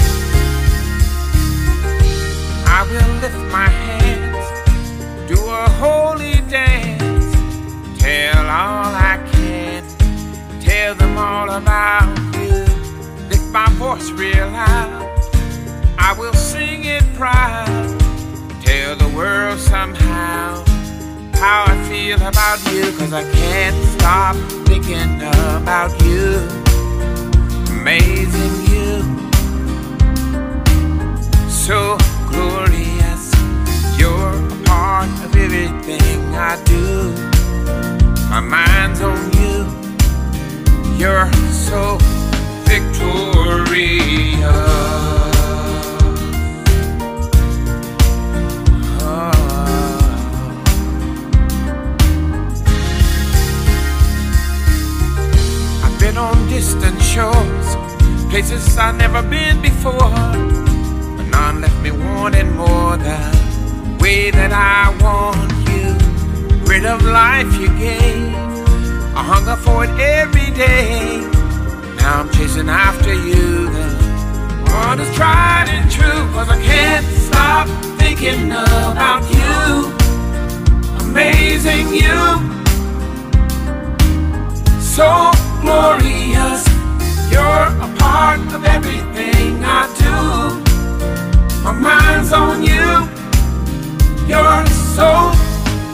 I 2.78 2.80
will 2.90 3.12
lift 3.24 3.42
my 3.50 3.68
hands, 3.86 4.46
do 5.28 5.38
a 5.62 5.68
holy 5.82 6.36
dance, 6.48 7.26
tell 8.00 8.46
all 8.62 8.92
I 9.12 9.14
can, 9.32 9.82
tell 10.60 10.94
them 10.94 11.18
all 11.18 11.50
about 11.50 12.16
you. 12.38 12.66
Lift 13.30 13.48
my 13.50 13.68
voice 13.82 14.10
real 14.12 14.48
loud, 14.48 15.02
I 15.98 16.14
will 16.16 16.34
sing 16.34 16.84
it 16.84 17.02
proud, 17.14 17.63
world 19.14 19.58
somehow. 19.58 20.64
How 21.34 21.64
I 21.66 21.76
feel 21.88 22.16
about 22.16 22.58
you, 22.72 22.82
cause 22.98 23.12
I 23.12 23.24
can't 23.30 23.76
stop 23.96 24.36
thinking 24.66 25.22
about 25.22 25.92
you. 26.02 26.40
Amazing 27.70 28.54
you. 28.72 29.02
So 31.48 31.96
glorious, 32.30 33.32
you're 33.98 34.34
a 34.34 34.62
part 34.64 35.08
of 35.24 35.36
everything 35.36 36.34
I 36.34 36.62
do. 36.64 37.12
My 38.28 38.40
mind's 38.40 39.00
on 39.00 39.32
you, 39.40 39.66
you're 40.98 41.30
so 41.52 41.98
victorious. 42.64 43.94
distant 56.54 57.02
shores, 57.02 57.68
places 58.30 58.78
I've 58.78 58.94
never 58.94 59.22
been 59.22 59.60
before. 59.60 60.14
But 61.16 61.26
none 61.36 61.60
left 61.60 61.80
me 61.82 61.90
wanting 61.90 62.54
more 62.54 62.96
the 62.96 63.18
way 64.00 64.30
that 64.30 64.52
I 64.52 64.82
want 65.02 65.50
you. 65.70 65.86
Rid 66.70 66.84
of 66.86 67.02
life 67.02 67.52
you 67.60 67.70
gave, 67.86 68.34
I 69.18 69.22
hunger 69.32 69.56
for 69.56 69.82
it 69.84 69.90
every 69.98 70.50
day. 70.54 71.18
Now 71.98 72.20
I'm 72.20 72.30
chasing 72.30 72.68
after 72.68 73.12
you. 73.12 73.68
The 73.76 73.86
one 74.84 75.00
is 75.00 75.12
tried 75.16 75.66
and 75.76 75.90
true, 75.90 76.22
cause 76.34 76.48
I 76.48 76.60
can't 76.62 77.06
stop 77.28 77.66
thinking 77.98 78.52
about 78.52 79.24
you. 79.38 79.90
Amazing 81.04 81.88
you. 82.02 82.20
So 84.80 85.32
glorious. 85.64 86.62
You're 87.32 87.68
a 87.86 87.88
part 87.98 88.40
of 88.56 88.64
everything 88.76 89.64
I 89.64 89.82
do. 90.04 90.18
My 91.64 91.72
mind's 91.72 92.32
on 92.32 92.62
you. 92.62 92.88
You're 94.30 94.66
so 94.96 95.10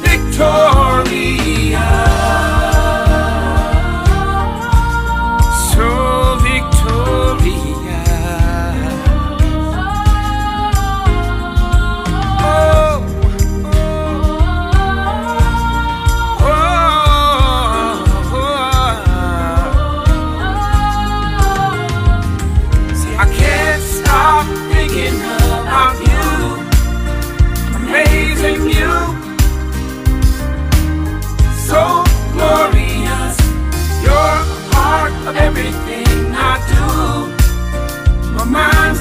victorious. 0.06 1.70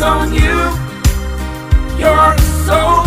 on 0.10 0.34
you. 0.34 0.58
You're 2.00 2.38
so 2.66 2.99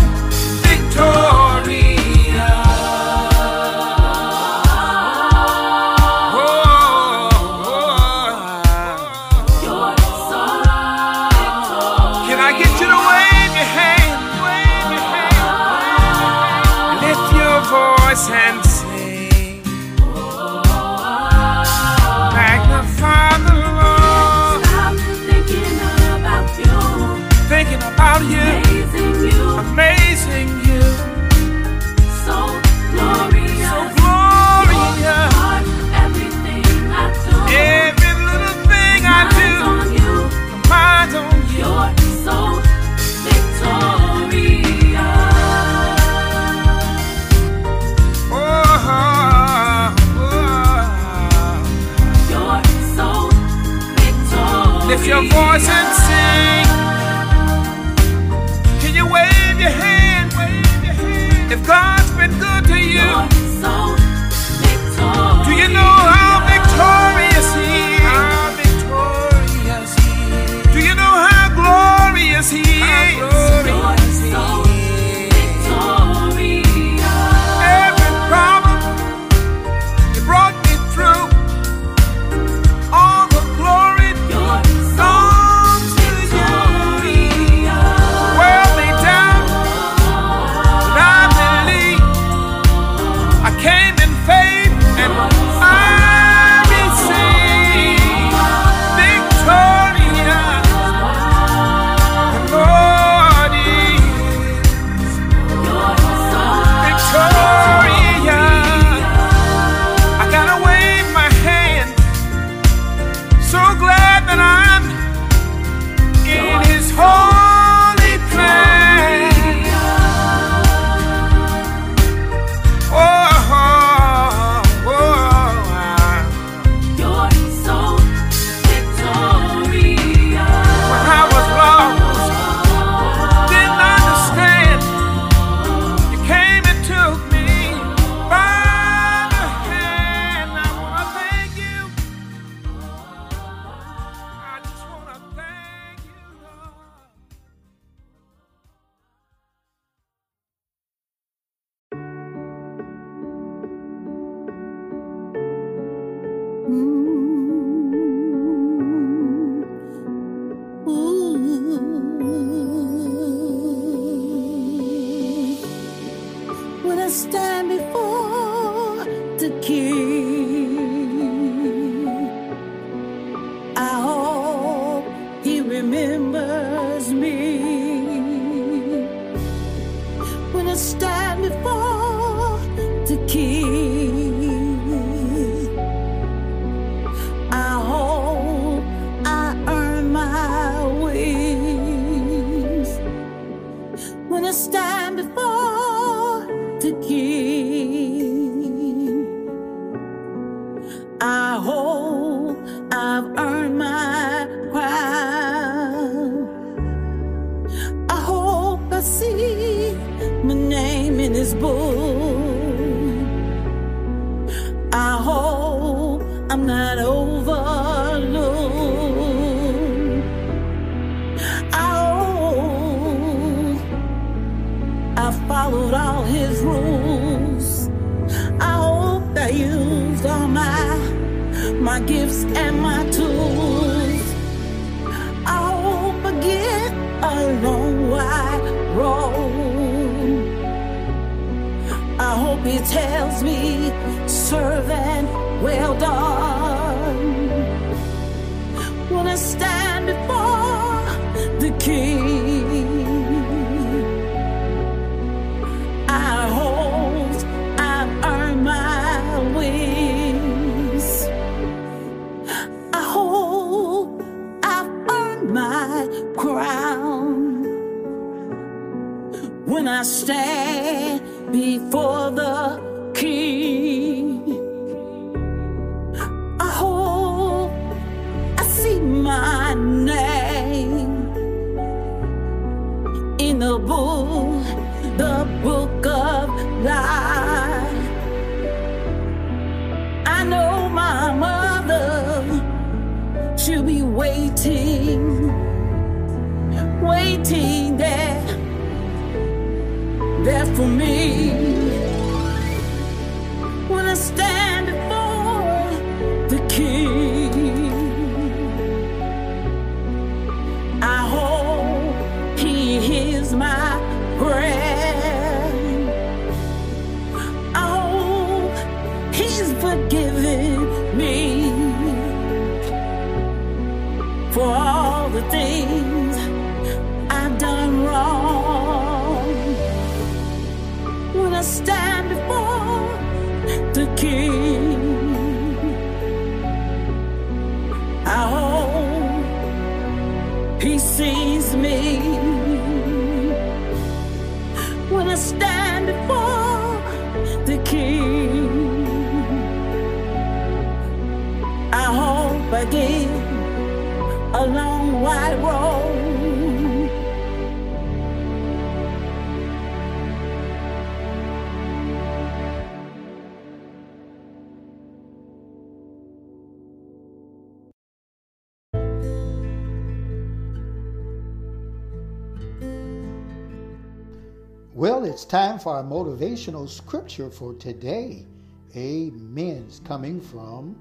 it's 375.42 375.50
time 375.50 375.76
for 375.76 375.96
our 375.96 376.04
motivational 376.04 376.88
scripture 376.88 377.50
for 377.50 377.74
today. 377.74 378.46
Amen. 378.94 379.84
It's 379.88 379.98
coming 379.98 380.40
from 380.40 380.94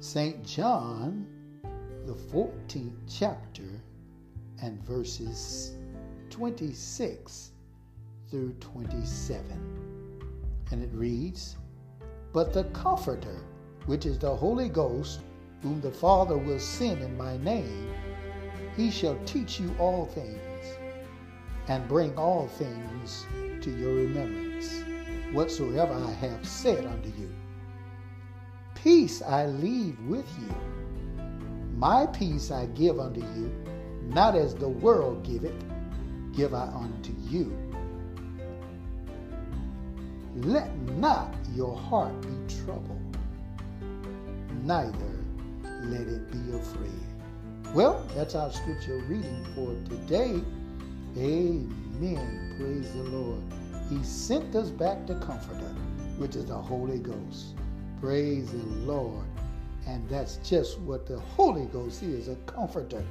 St. 0.00 0.42
John, 0.42 1.26
the 2.06 2.14
14th 2.14 2.96
chapter, 3.06 3.68
and 4.62 4.82
verses 4.86 5.76
26 6.30 7.50
through 8.30 8.54
27. 8.54 9.44
And 10.70 10.82
it 10.82 10.90
reads 10.94 11.58
But 12.32 12.54
the 12.54 12.64
Comforter, 12.72 13.44
which 13.84 14.06
is 14.06 14.18
the 14.18 14.34
Holy 14.34 14.70
Ghost, 14.70 15.20
whom 15.60 15.82
the 15.82 15.92
Father 15.92 16.38
will 16.38 16.58
send 16.58 17.02
in 17.02 17.18
my 17.18 17.36
name, 17.36 17.92
he 18.78 18.90
shall 18.90 19.18
teach 19.26 19.60
you 19.60 19.70
all 19.78 20.06
things 20.06 20.38
and 21.66 21.86
bring 21.86 22.16
all 22.16 22.48
things 22.48 23.26
to 23.62 23.70
your 23.70 23.94
remembrance, 23.94 24.82
whatsoever 25.32 25.92
I 25.92 26.12
have 26.12 26.46
said 26.46 26.84
unto 26.86 27.08
you. 27.20 27.30
Peace 28.74 29.22
I 29.22 29.46
leave 29.46 29.98
with 30.06 30.26
you. 30.40 30.54
My 31.76 32.06
peace 32.06 32.50
I 32.50 32.66
give 32.66 32.98
unto 32.98 33.20
you, 33.20 33.52
not 34.02 34.34
as 34.34 34.54
the 34.54 34.68
world 34.68 35.24
giveth, 35.24 35.64
give 36.34 36.54
I 36.54 36.66
unto 36.68 37.12
you. 37.28 37.52
Let 40.36 40.74
not 40.96 41.34
your 41.54 41.76
heart 41.76 42.20
be 42.20 42.54
troubled, 42.64 43.18
neither 44.62 45.18
let 45.82 46.02
it 46.02 46.30
be 46.30 46.56
afraid. 46.56 47.08
Well, 47.74 48.06
that's 48.14 48.34
our 48.34 48.50
scripture 48.52 48.98
reading 49.08 49.44
for 49.54 49.74
today. 49.88 50.40
Amen. 51.16 52.47
Praise 52.58 52.92
the 52.92 53.04
Lord. 53.04 53.40
He 53.88 54.02
sent 54.02 54.56
us 54.56 54.70
back 54.70 55.06
the 55.06 55.14
Comforter, 55.20 55.72
which 56.16 56.34
is 56.34 56.46
the 56.46 56.56
Holy 56.56 56.98
Ghost. 56.98 57.54
Praise 58.00 58.50
the 58.50 58.64
Lord. 58.84 59.24
And 59.86 60.08
that's 60.08 60.38
just 60.38 60.80
what 60.80 61.06
the 61.06 61.20
Holy 61.20 61.66
Ghost 61.66 62.02
is 62.02 62.26
a 62.26 62.34
comforter. 62.46 63.04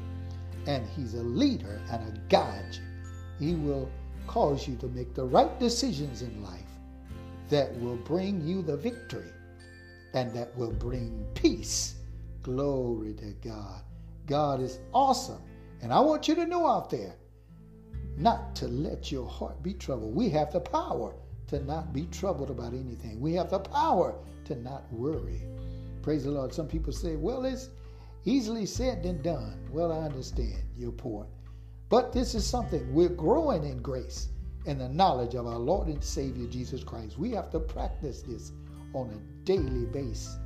And 0.65 0.85
He's 0.89 1.13
a 1.13 1.23
leader 1.23 1.81
and 1.89 2.03
a 2.09 2.19
guide. 2.27 2.77
He 3.39 3.55
will 3.55 3.89
cause 4.27 4.67
you 4.67 4.75
to 4.75 4.87
make 4.89 5.13
the 5.13 5.23
right 5.23 5.57
decisions 5.61 6.23
in 6.23 6.43
life 6.43 6.59
that 7.49 7.73
will 7.79 7.95
bring 7.95 8.45
you 8.45 8.61
the 8.61 8.75
victory 8.75 9.31
and 10.13 10.33
that 10.33 10.53
will 10.57 10.73
bring 10.73 11.25
peace. 11.35 11.95
Glory 12.43 13.13
to 13.13 13.33
God. 13.47 13.81
God 14.25 14.59
is 14.59 14.79
awesome. 14.93 15.41
And 15.81 15.93
I 15.93 16.01
want 16.01 16.27
you 16.27 16.35
to 16.35 16.45
know 16.45 16.67
out 16.67 16.89
there, 16.89 17.15
not 18.18 18.55
to 18.55 18.68
let 18.68 19.11
your 19.11 19.28
heart 19.28 19.61
be 19.61 19.74
troubled. 19.74 20.15
We 20.15 20.30
have 20.30 20.51
the 20.51 20.59
power 20.59 21.13
to 21.47 21.63
not 21.63 21.93
be 21.93 22.07
troubled 22.07 22.49
about 22.49 22.74
anything. 22.74 23.22
We 23.22 23.34
have 23.34 23.51
the 23.51 23.59
power 23.59 24.15
to 24.45 24.55
not 24.55 24.91
worry. 24.91 25.43
Praise 26.01 26.24
the 26.24 26.32
Lord. 26.32 26.53
Some 26.53 26.68
people 26.68 26.91
say, 26.91 27.15
well, 27.15 27.45
it's 27.45 27.70
easily 28.26 28.65
said 28.65 29.03
than 29.03 29.22
done. 29.22 29.59
Well, 29.72 29.91
I 29.91 30.05
understand 30.05 30.63
your 30.76 30.91
point. 30.91 31.30
But 31.89 32.11
this 32.11 32.36
is 32.36 32.45
something 32.45 32.93
we're 32.93 33.07
growing 33.09 33.63
in 33.63 33.82
grace 33.82 34.30
and 34.65 34.82
the 34.82 34.89
knowledge 34.89 35.36
of 35.36 35.47
our 35.47 35.59
Lord 35.59 35.88
and 35.88 36.03
Savior 36.03 36.47
Jesus 36.47 36.84
Christ. 36.84 37.18
We 37.18 37.32
have 37.32 37.49
to 37.51 37.59
practice 37.59 38.22
this 38.24 38.51
on 38.93 39.09
a 39.09 39.45
daily 39.45 39.86
basis. 39.86 40.38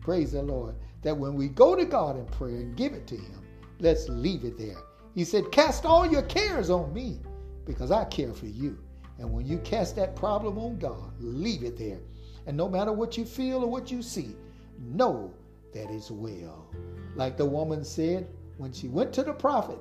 Praise 0.00 0.32
the 0.32 0.42
Lord. 0.42 0.76
That 1.02 1.16
when 1.16 1.34
we 1.34 1.48
go 1.48 1.76
to 1.76 1.84
God 1.84 2.16
in 2.16 2.24
prayer 2.26 2.56
and 2.56 2.76
give 2.76 2.94
it 2.94 3.06
to 3.08 3.16
Him, 3.16 3.42
let's 3.80 4.08
leave 4.08 4.44
it 4.44 4.56
there. 4.56 4.78
He 5.16 5.24
said, 5.24 5.50
Cast 5.50 5.86
all 5.86 6.06
your 6.06 6.22
cares 6.24 6.68
on 6.68 6.92
me 6.92 7.20
because 7.64 7.90
I 7.90 8.04
care 8.04 8.34
for 8.34 8.46
you. 8.46 8.78
And 9.18 9.32
when 9.32 9.46
you 9.46 9.56
cast 9.60 9.96
that 9.96 10.14
problem 10.14 10.58
on 10.58 10.78
God, 10.78 11.10
leave 11.18 11.62
it 11.62 11.78
there. 11.78 12.00
And 12.46 12.54
no 12.54 12.68
matter 12.68 12.92
what 12.92 13.16
you 13.16 13.24
feel 13.24 13.64
or 13.64 13.66
what 13.66 13.90
you 13.90 14.02
see, 14.02 14.36
know 14.78 15.32
that 15.72 15.90
it's 15.90 16.10
well. 16.10 16.68
Like 17.14 17.38
the 17.38 17.46
woman 17.46 17.82
said 17.82 18.28
when 18.58 18.74
she 18.74 18.88
went 18.88 19.14
to 19.14 19.22
the 19.22 19.32
prophet 19.32 19.78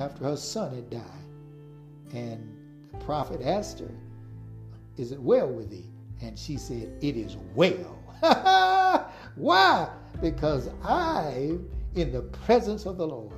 after 0.00 0.24
her 0.24 0.36
son 0.36 0.74
had 0.74 0.88
died. 0.88 1.02
And 2.14 2.56
the 2.92 2.98
prophet 3.04 3.42
asked 3.42 3.80
her, 3.80 3.94
Is 4.96 5.12
it 5.12 5.20
well 5.20 5.48
with 5.48 5.68
thee? 5.68 5.90
And 6.22 6.38
she 6.38 6.56
said, 6.56 6.90
It 7.02 7.18
is 7.18 7.36
well. 7.54 7.98
Why? 9.34 9.90
Because 10.22 10.70
I'm 10.82 11.68
in 11.94 12.12
the 12.12 12.22
presence 12.22 12.86
of 12.86 12.96
the 12.96 13.06
Lord. 13.06 13.34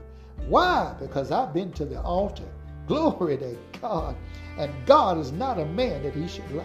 Why? 0.47 0.95
Because 1.01 1.31
I've 1.31 1.53
been 1.53 1.73
to 1.73 1.85
the 1.85 2.01
altar 2.01 2.49
Glory 2.89 3.37
to 3.37 3.57
God. 3.83 4.17
And 4.57 4.73
God 4.87 5.19
is 5.19 5.31
not 5.31 5.61
a 5.61 5.67
man 5.67 6.03
that 6.03 6.15
he 6.15 6.27
should 6.27 6.51
lie. 6.51 6.65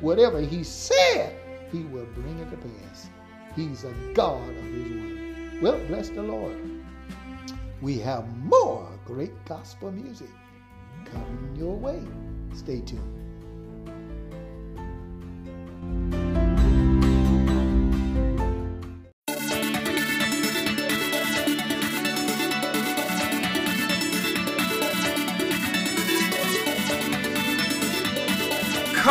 Whatever 0.00 0.40
he 0.40 0.64
said, 0.64 1.38
he 1.70 1.84
will 1.84 2.06
bring 2.06 2.38
it 2.40 2.50
to 2.50 2.56
pass. 2.56 3.08
He's 3.54 3.84
a 3.84 3.92
God 4.12 4.48
of 4.48 4.64
his 4.64 4.90
word. 4.90 5.62
Well, 5.62 5.78
bless 5.86 6.08
the 6.08 6.22
Lord. 6.22 6.58
We 7.80 7.98
have 8.00 8.36
more 8.38 8.88
great 9.06 9.32
gospel 9.44 9.92
music 9.92 10.30
coming 11.04 11.54
your 11.56 11.76
way. 11.76 12.02
Stay 12.54 12.80
tuned. 12.80 13.22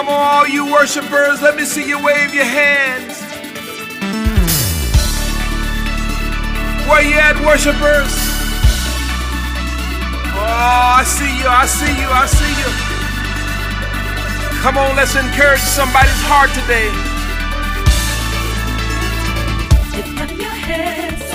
Come 0.01 0.09
on, 0.09 0.19
all 0.19 0.47
you 0.47 0.65
worshipers, 0.65 1.43
let 1.43 1.55
me 1.55 1.63
see 1.63 1.87
you 1.87 2.03
wave 2.03 2.33
your 2.33 2.43
hands. 2.43 3.21
Where 6.89 7.03
you 7.03 7.13
at, 7.13 7.37
worshipers? 7.45 8.09
Oh, 10.33 10.97
I 10.97 11.03
see 11.05 11.37
you, 11.37 11.45
I 11.45 11.67
see 11.67 11.93
you, 12.01 12.09
I 12.09 12.25
see 12.25 12.49
you. 12.57 12.69
Come 14.63 14.79
on, 14.79 14.95
let's 14.95 15.15
encourage 15.15 15.61
somebody's 15.61 16.23
heart 16.25 16.49
today. 16.49 16.89
Lift 19.95 20.19
up 20.19 20.31
your 20.39 20.49
heads, 20.49 21.30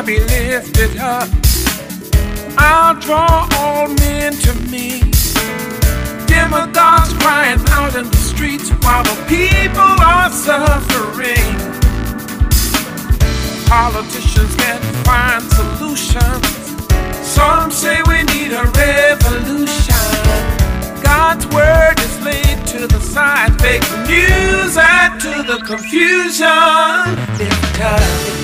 I 0.00 0.02
be 0.02 0.18
lifted 0.18 0.96
up, 0.96 1.28
I'll 2.56 2.98
draw 2.98 3.46
all 3.58 3.86
men 3.86 4.32
to 4.32 4.54
me. 4.70 5.00
Demagogues 6.24 7.12
crying 7.18 7.60
out 7.68 7.94
in 7.94 8.08
the 8.08 8.16
streets 8.16 8.70
while 8.82 9.02
the 9.02 9.24
people 9.28 9.82
are 9.82 10.30
suffering. 10.30 11.69
Politicians 13.70 14.56
can't 14.56 14.82
find 15.06 15.40
solutions. 15.52 16.44
Some 17.22 17.70
say 17.70 18.02
we 18.08 18.24
need 18.24 18.50
a 18.50 18.64
revolution. 18.64 19.94
God's 21.04 21.46
word 21.54 22.00
is 22.00 22.20
laid 22.20 22.66
to 22.66 22.88
the 22.88 22.98
side. 22.98 23.52
Fake 23.60 23.88
news 24.08 24.76
add 24.76 25.20
to 25.20 25.44
the 25.44 25.62
confusion. 25.64 26.48
Lift 27.38 28.39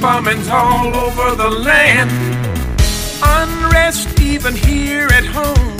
bombings 0.00 0.48
all 0.48 0.94
over 0.94 1.34
the 1.34 1.50
land. 1.50 2.10
Unrest 3.22 4.20
even 4.20 4.54
here 4.54 5.08
at 5.08 5.24
home. 5.24 5.76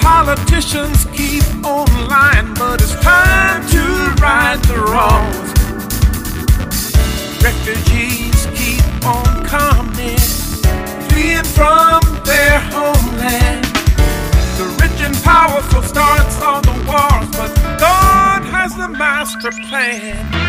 Politicians 0.00 1.06
keep 1.14 1.44
on 1.64 1.86
lying, 2.08 2.52
but 2.54 2.80
it's 2.82 2.94
time 3.02 3.66
to 3.68 3.82
right 4.20 4.60
the 4.66 4.78
wrongs. 4.90 5.52
Refugees 7.42 8.46
keep 8.54 9.06
on 9.06 9.44
coming, 9.46 10.18
fleeing 11.08 11.44
from 11.44 12.00
their 12.24 12.58
homeland. 12.74 13.64
The 14.58 14.66
rich 14.82 15.00
and 15.00 15.16
powerful 15.22 15.82
starts 15.82 16.42
all 16.42 16.60
the 16.60 16.76
wars, 16.88 17.28
but 17.36 17.54
God 17.78 18.42
has 18.42 18.74
the 18.74 18.88
master 18.88 19.52
plan. 19.68 20.45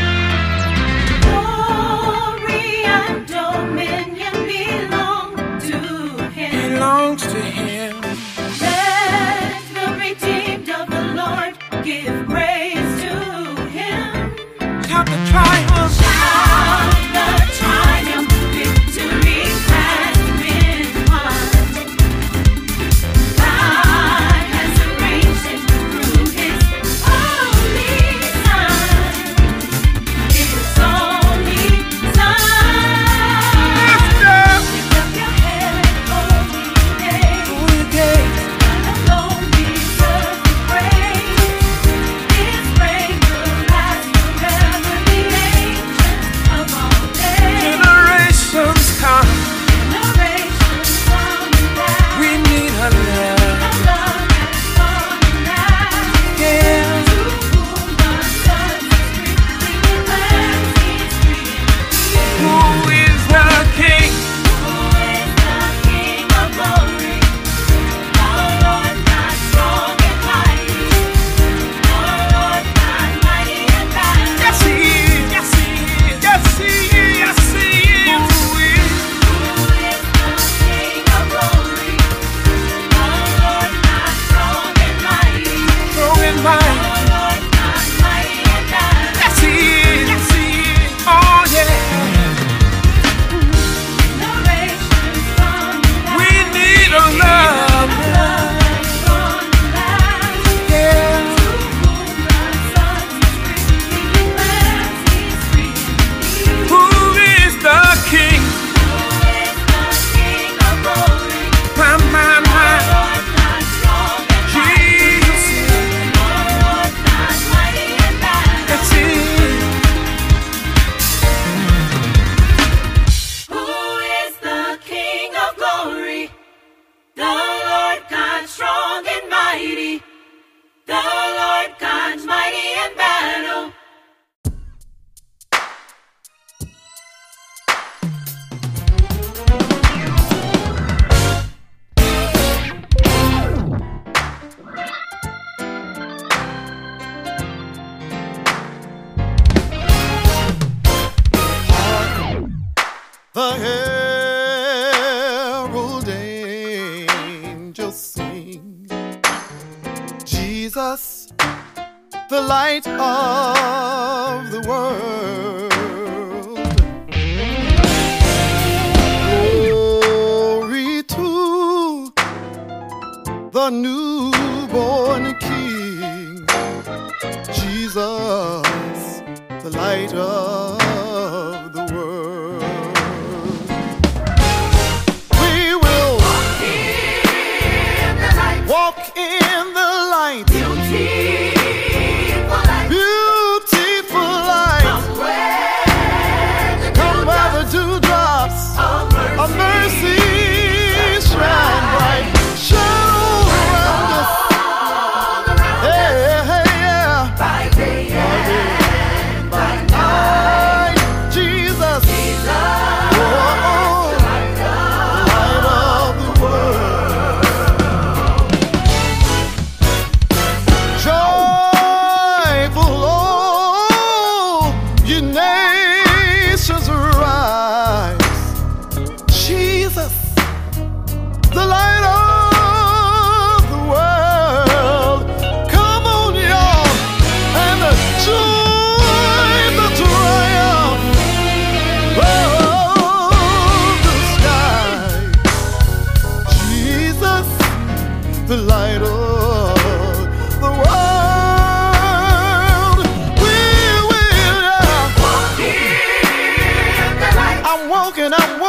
Yeah. 258.15 258.29
I'm 258.33 258.66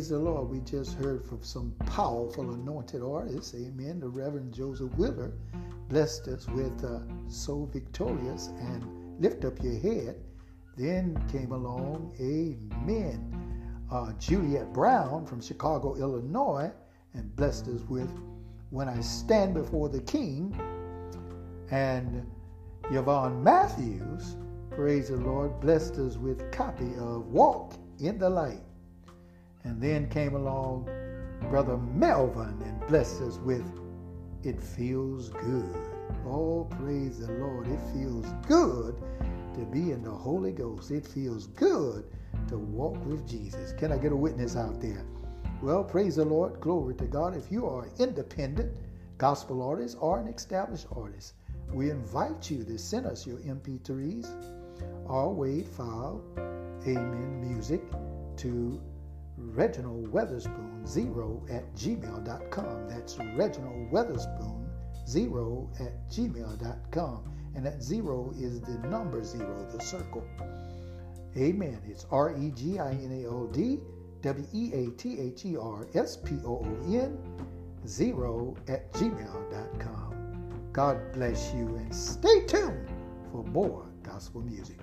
praise 0.00 0.08
the 0.08 0.18
Lord. 0.18 0.48
We 0.48 0.60
just 0.60 0.94
heard 0.94 1.26
from 1.26 1.42
some 1.42 1.74
powerful 1.84 2.54
anointed 2.54 3.02
artists. 3.02 3.54
Amen. 3.54 4.00
The 4.00 4.08
Reverend 4.08 4.54
Joseph 4.54 4.90
Wheeler 4.96 5.30
blessed 5.90 6.26
us 6.28 6.48
with 6.48 6.82
uh, 6.82 7.00
So 7.28 7.68
Victorious 7.70 8.46
and 8.60 9.20
Lift 9.20 9.44
Up 9.44 9.62
Your 9.62 9.78
Head. 9.78 10.16
Then 10.78 11.22
came 11.30 11.52
along, 11.52 12.14
amen, 12.18 13.84
uh, 13.92 14.14
Juliet 14.14 14.72
Brown 14.72 15.26
from 15.26 15.42
Chicago, 15.42 15.94
Illinois, 15.96 16.72
and 17.12 17.36
blessed 17.36 17.68
us 17.68 17.82
with 17.82 18.10
When 18.70 18.88
I 18.88 19.00
Stand 19.00 19.52
Before 19.52 19.90
the 19.90 20.00
King. 20.00 20.58
And 21.70 22.26
Yvonne 22.90 23.44
Matthews, 23.44 24.38
praise 24.70 25.10
the 25.10 25.16
Lord, 25.16 25.60
blessed 25.60 25.98
us 25.98 26.16
with 26.16 26.50
copy 26.52 26.94
of 26.94 27.26
Walk 27.26 27.74
in 27.98 28.16
the 28.16 28.30
Light. 28.30 28.62
And 29.64 29.80
then 29.80 30.08
came 30.08 30.34
along 30.34 30.88
Brother 31.50 31.76
Melvin 31.76 32.60
and 32.64 32.86
blessed 32.86 33.22
us 33.22 33.38
with 33.38 33.64
It 34.42 34.60
Feels 34.60 35.28
Good. 35.30 35.76
Oh, 36.26 36.66
praise 36.70 37.26
the 37.26 37.32
Lord. 37.34 37.66
It 37.68 37.80
feels 37.92 38.26
good 38.46 39.00
to 39.54 39.60
be 39.66 39.92
in 39.92 40.02
the 40.02 40.10
Holy 40.10 40.52
Ghost. 40.52 40.90
It 40.90 41.06
feels 41.06 41.46
good 41.48 42.04
to 42.48 42.58
walk 42.58 43.04
with 43.06 43.28
Jesus. 43.28 43.72
Can 43.72 43.92
I 43.92 43.98
get 43.98 44.12
a 44.12 44.16
witness 44.16 44.56
out 44.56 44.80
there? 44.80 45.04
Well, 45.62 45.84
praise 45.84 46.16
the 46.16 46.24
Lord. 46.24 46.60
Glory 46.60 46.94
to 46.96 47.04
God. 47.04 47.36
If 47.36 47.50
you 47.50 47.66
are 47.66 47.88
independent 47.98 48.72
gospel 49.18 49.62
artist 49.62 49.98
or 50.00 50.18
an 50.18 50.28
established 50.28 50.86
artist, 50.96 51.34
we 51.72 51.90
invite 51.90 52.50
you 52.50 52.64
to 52.64 52.78
send 52.78 53.06
us 53.06 53.26
your 53.26 53.38
MP3s 53.38 54.28
or 55.06 55.34
WAV 55.34 55.66
file, 55.68 56.22
Amen 56.86 57.40
Music, 57.40 57.82
to 58.38 58.80
Reginald 59.54 60.12
Weatherspoon 60.12 60.86
zero 60.86 61.42
at 61.50 61.74
gmail.com. 61.74 62.88
That's 62.88 63.18
Reginald 63.36 63.90
Weatherspoon 63.90 64.68
zero 65.08 65.68
at 65.80 66.08
gmail.com. 66.10 67.34
And 67.54 67.66
that 67.66 67.82
zero 67.82 68.32
is 68.38 68.60
the 68.60 68.78
number 68.88 69.24
zero, 69.24 69.66
the 69.72 69.82
circle. 69.82 70.24
Amen. 71.36 71.80
It's 71.88 72.06
R 72.10 72.36
E 72.36 72.52
G 72.54 72.78
I 72.78 72.90
N 72.92 73.22
A 73.24 73.28
O 73.28 73.46
D 73.46 73.80
W 74.22 74.46
E 74.52 74.72
A 74.72 74.90
T 74.90 75.18
H 75.18 75.44
E 75.44 75.56
R 75.56 75.86
S 75.94 76.16
P 76.16 76.36
O 76.44 76.64
O 76.64 76.92
N 76.92 77.18
zero 77.86 78.56
at 78.68 78.92
gmail.com. 78.92 80.70
God 80.72 81.12
bless 81.12 81.52
you 81.54 81.66
and 81.76 81.94
stay 81.94 82.46
tuned 82.46 82.88
for 83.32 83.42
more 83.44 83.86
gospel 84.02 84.42
music. 84.42 84.78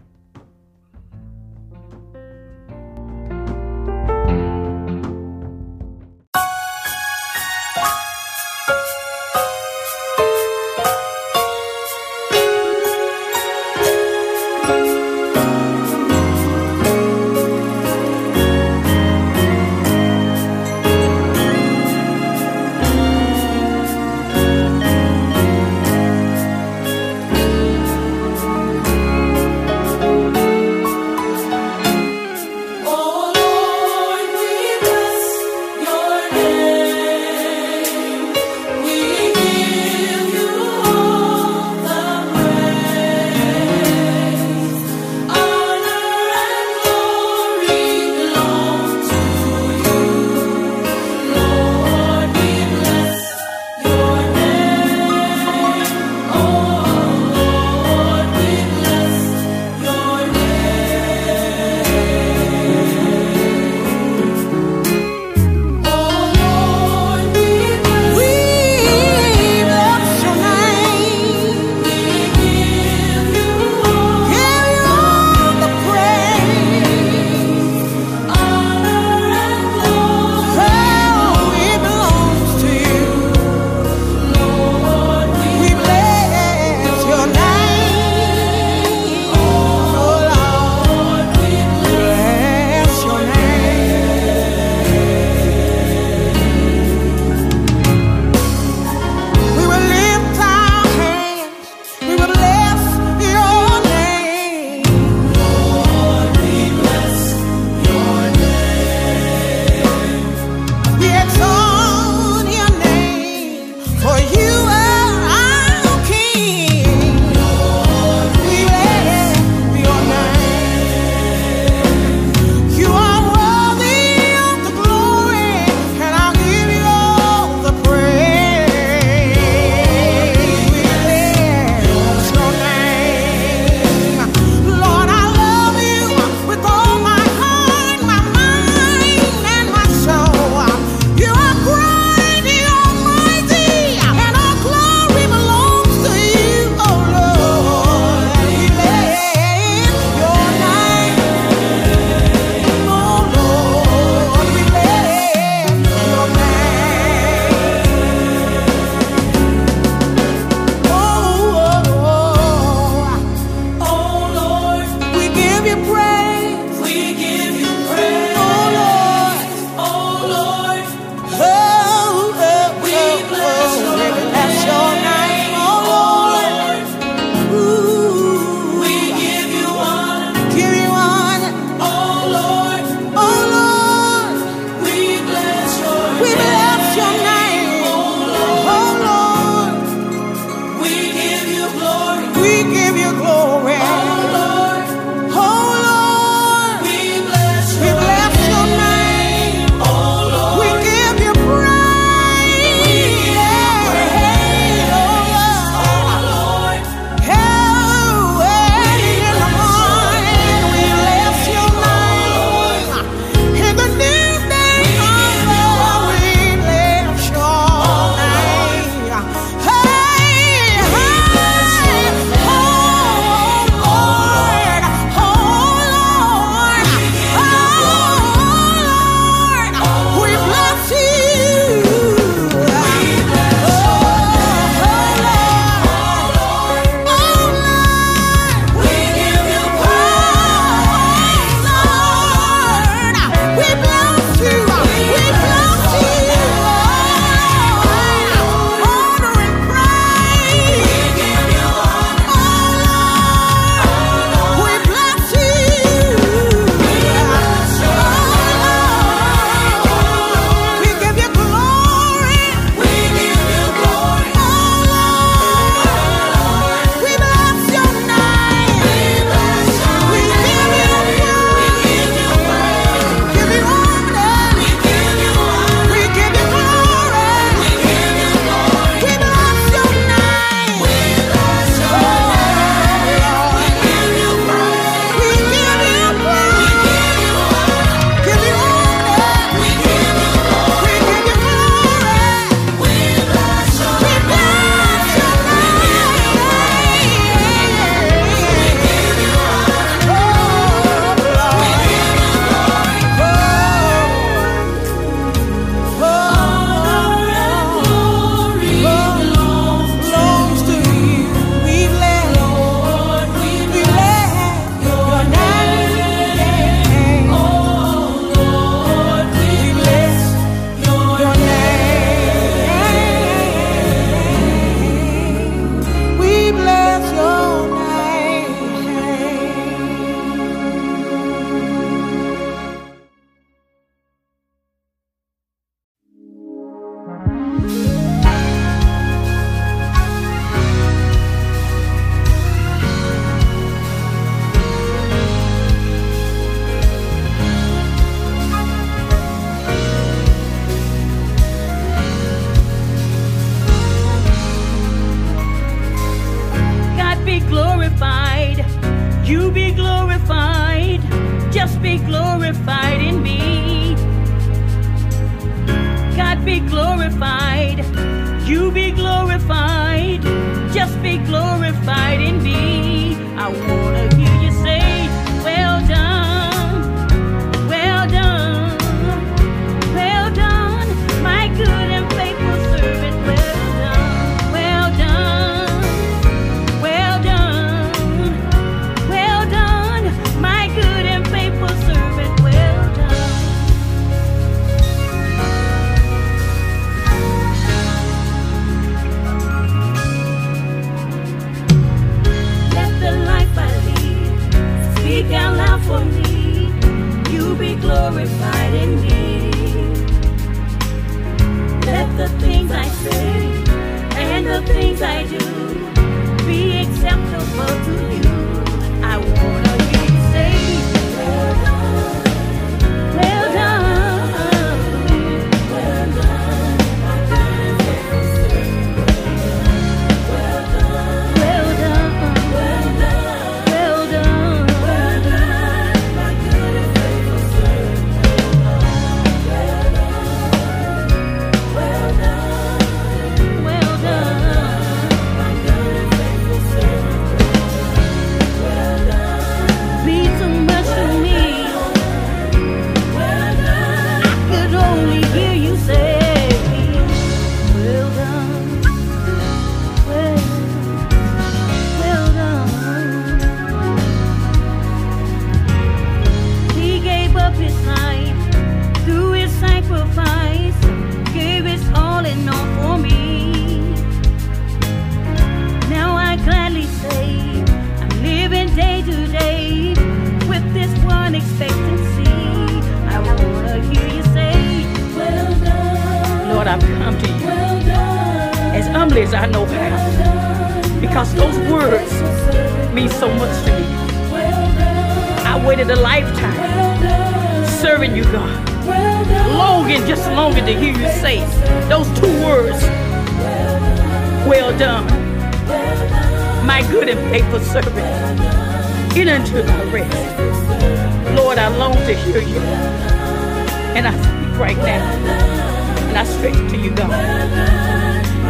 And 516.08 516.18
I 516.18 516.24
speak 516.24 516.54
to 516.72 516.78
you, 516.78 516.92
God. 516.92 517.12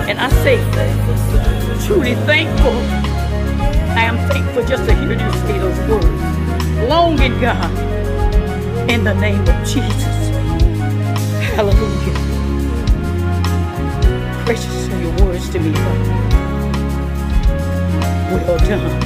And 0.09 0.19
I 0.19 0.29
say, 0.43 0.57
truly 1.85 2.15
thankful. 2.25 2.77
I 3.97 4.03
am 4.03 4.17
thankful 4.29 4.63
just 4.65 4.85
to 4.87 4.93
hear 4.95 5.11
you 5.11 5.31
say 5.47 5.57
those 5.57 5.79
words. 5.89 6.87
Longing, 6.87 7.39
God, 7.41 7.71
in 8.89 9.03
the 9.03 9.13
name 9.13 9.41
of 9.41 9.67
Jesus. 9.67 10.17
Hallelujah. 11.55 12.13
Precious 14.45 14.89
are 14.89 15.01
your 15.01 15.25
words 15.25 15.49
to 15.49 15.59
me, 15.59 15.71
God. 15.73 16.07
Well 18.31 18.57
done. 18.59 19.01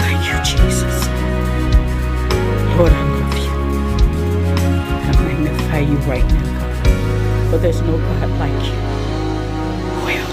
Thank 0.00 0.22
you, 0.26 0.38
Jesus. 0.44 1.06
Lord, 2.76 3.07
magnify 5.78 5.80
you 5.80 5.98
right 6.10 6.24
now. 6.32 7.50
For 7.50 7.58
there's 7.58 7.80
no 7.82 7.96
God 7.96 8.30
like 8.38 8.66
you. 8.66 8.72
Well. 10.04 10.28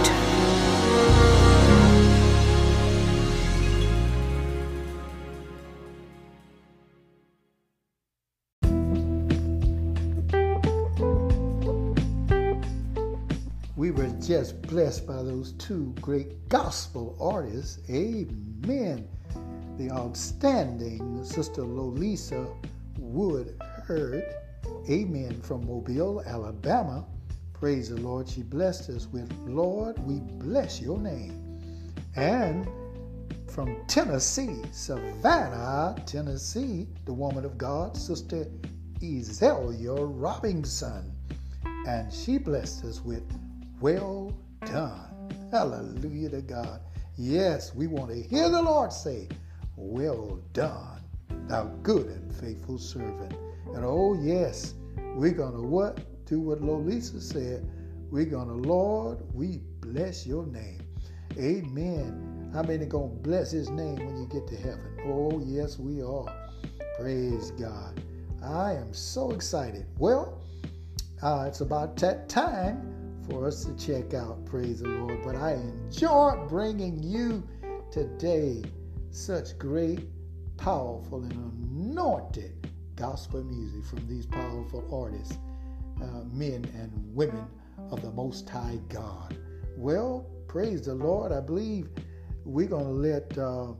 We 13.75 13.91
were 13.91 14.07
just 14.21 14.61
blessed 14.63 15.05
by 15.05 15.21
those 15.21 15.51
two 15.53 15.93
great 16.01 16.49
gospel 16.49 17.15
artists. 17.19 17.79
Amen. 17.89 19.07
The 19.77 19.91
outstanding 19.91 21.23
Sister 21.23 21.61
Lolisa 21.61 22.47
Wood 22.97 23.61
Heard. 23.85 24.23
Amen. 24.89 25.41
From 25.41 25.65
Mobile, 25.67 26.21
Alabama. 26.25 27.05
Praise 27.53 27.89
the 27.89 27.99
Lord. 27.99 28.29
She 28.29 28.43
blessed 28.43 28.89
us 28.89 29.07
with, 29.07 29.31
Lord, 29.47 29.97
we 29.99 30.19
bless 30.19 30.81
your 30.81 30.99
name. 30.99 31.63
And 32.15 32.67
from 33.47 33.77
Tennessee, 33.87 34.61
Savannah, 34.71 35.95
Tennessee, 36.05 36.87
the 37.05 37.13
woman 37.13 37.45
of 37.45 37.57
God, 37.57 37.95
Sister 37.95 38.45
Ezelia 38.99 39.95
Robinson. 39.97 41.11
And 41.87 42.11
she 42.11 42.37
blessed 42.37 42.83
us 42.85 43.03
with, 43.03 43.23
Well 43.79 44.33
done. 44.65 45.49
Hallelujah 45.51 46.29
to 46.29 46.41
God. 46.41 46.81
Yes, 47.17 47.73
we 47.73 47.87
want 47.87 48.11
to 48.11 48.21
hear 48.21 48.49
the 48.49 48.61
Lord 48.61 48.91
say, 48.91 49.29
Well 49.77 50.41
done, 50.53 51.01
thou 51.47 51.65
good 51.81 52.07
and 52.07 52.35
faithful 52.35 52.77
servant. 52.77 53.33
And 53.73 53.83
oh, 53.83 54.17
yes, 54.21 54.75
we're 55.15 55.31
going 55.31 55.55
to 55.55 55.61
what? 55.61 55.99
Do 56.25 56.39
what 56.39 56.61
Lolisa 56.61 57.21
said. 57.21 57.67
We're 58.11 58.25
going 58.25 58.47
to, 58.47 58.53
Lord, 58.53 59.19
we 59.33 59.61
bless 59.79 60.25
your 60.25 60.45
name. 60.45 60.81
Amen. 61.37 62.51
How 62.53 62.63
many 62.63 62.85
going 62.85 63.11
to 63.11 63.21
bless 63.21 63.51
his 63.51 63.69
name 63.69 63.95
when 63.97 64.17
you 64.17 64.27
get 64.27 64.47
to 64.47 64.55
heaven? 64.55 64.97
Oh, 65.05 65.41
yes, 65.45 65.77
we 65.77 66.01
are. 66.01 66.25
Praise 66.99 67.51
God. 67.51 68.01
I 68.43 68.73
am 68.73 68.93
so 68.93 69.31
excited. 69.31 69.85
Well, 69.97 70.41
uh, 71.21 71.45
it's 71.47 71.61
about 71.61 71.97
that 71.97 72.29
time 72.29 73.21
for 73.27 73.47
us 73.47 73.65
to 73.65 73.75
check 73.75 74.13
out. 74.13 74.45
Praise 74.45 74.81
the 74.81 74.89
Lord. 74.89 75.21
But 75.23 75.35
I 75.35 75.53
enjoyed 75.53 76.47
bringing 76.47 77.01
you 77.01 77.43
today 77.91 78.63
such 79.11 79.57
great, 79.57 80.07
powerful, 80.57 81.23
and 81.23 81.33
anointed 81.33 82.69
gospel 82.95 83.43
music 83.43 83.83
from 83.85 84.07
these 84.07 84.25
powerful 84.25 84.83
artists, 84.91 85.37
uh, 86.01 86.23
men 86.31 86.65
and 86.75 86.91
women 87.15 87.45
of 87.91 88.01
the 88.01 88.11
Most 88.11 88.49
High 88.49 88.79
God. 88.89 89.37
Well, 89.77 90.25
praise 90.47 90.85
the 90.85 90.95
Lord. 90.95 91.31
I 91.31 91.41
believe 91.41 91.89
we're 92.45 92.67
going 92.67 92.85
to 92.85 92.91
let 92.91 93.37
uh, 93.37 93.73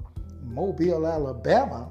Mobile, 0.43 1.07
Alabama, 1.07 1.89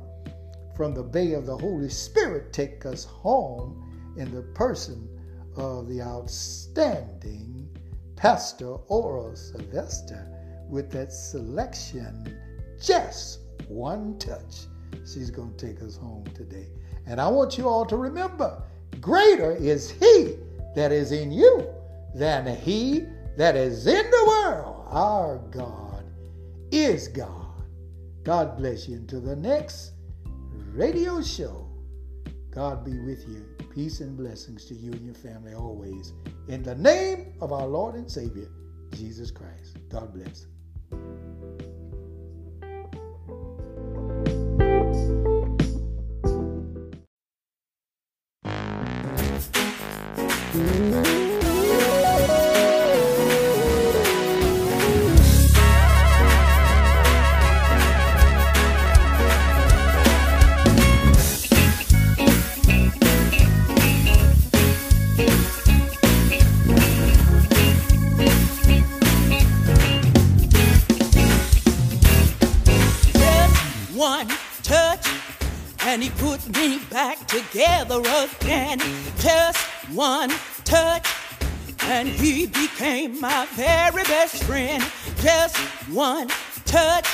from 0.77 0.93
the 0.93 1.03
Bay 1.03 1.33
of 1.33 1.47
the 1.47 1.57
Holy 1.57 1.89
Spirit, 1.89 2.53
take 2.53 2.85
us 2.85 3.05
home 3.05 4.15
in 4.19 4.35
the 4.35 4.43
person 4.43 5.09
of 5.57 5.89
the 5.89 6.03
outstanding 6.03 7.69
Pastor 8.17 8.75
Oral 8.89 9.37
Sylvester 9.37 10.29
with 10.69 10.91
that 10.93 11.13
selection, 11.13 12.39
Just 12.83 13.41
One 13.69 14.19
Touch. 14.19 14.67
She's 15.07 15.31
going 15.31 15.55
to 15.57 15.67
take 15.67 15.83
us 15.83 15.97
home 15.97 16.25
today. 16.35 16.69
And 17.07 17.21
I 17.21 17.29
want 17.29 17.59
you 17.59 17.69
all 17.69 17.85
to 17.87 17.97
remember 17.97 18.63
greater 19.01 19.53
is 19.57 19.91
He 19.91 20.37
that 20.75 20.93
is 20.93 21.13
in 21.13 21.31
you 21.31 21.67
than 22.15 22.47
He 22.57 23.05
that 23.37 23.57
is 23.57 23.87
in 23.87 24.11
the 24.11 24.25
world. 24.27 24.87
Our 24.91 25.39
God 25.51 26.05
is 26.71 27.09
God. 27.09 27.63
God 28.23 28.57
bless 28.57 28.89
you. 28.89 28.97
Until 28.97 29.21
the 29.21 29.37
next 29.37 29.93
radio 30.73 31.21
show, 31.21 31.69
God 32.51 32.85
be 32.85 32.99
with 33.01 33.29
you. 33.29 33.45
Peace 33.75 34.01
and 34.01 34.17
blessings 34.17 34.65
to 34.67 34.75
you 34.75 34.93
and 34.93 35.05
your 35.05 35.15
family 35.15 35.53
always. 35.53 36.13
In 36.49 36.63
the 36.63 36.77
name 36.77 37.35
of 37.41 37.53
our 37.53 37.67
Lord 37.67 37.97
and 37.97 38.11
Savior, 38.11 38.49
Jesus 38.93 39.31
Christ. 39.31 39.77
God 39.89 40.15
bless. 40.15 40.47
friend. 84.47 84.83
Just 85.23 85.57
one 85.89 86.29
touch. 86.67 87.09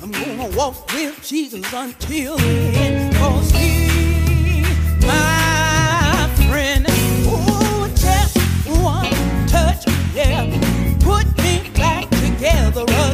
I'm 0.00 0.12
gonna 0.12 0.56
walk 0.56 0.92
with 0.92 1.20
Jesus 1.26 1.72
until 1.72 2.36
the 2.36 2.44
end. 2.44 3.16
Cause 3.16 3.50
he, 3.50 4.62
my 5.06 6.30
friend. 6.48 6.86
Oh, 7.26 7.90
just 7.96 8.36
one 8.68 9.46
touch. 9.48 9.86
Yeah. 10.14 10.44
Put 11.00 11.26
me 11.38 11.68
back 11.74 12.08
together. 12.10 13.07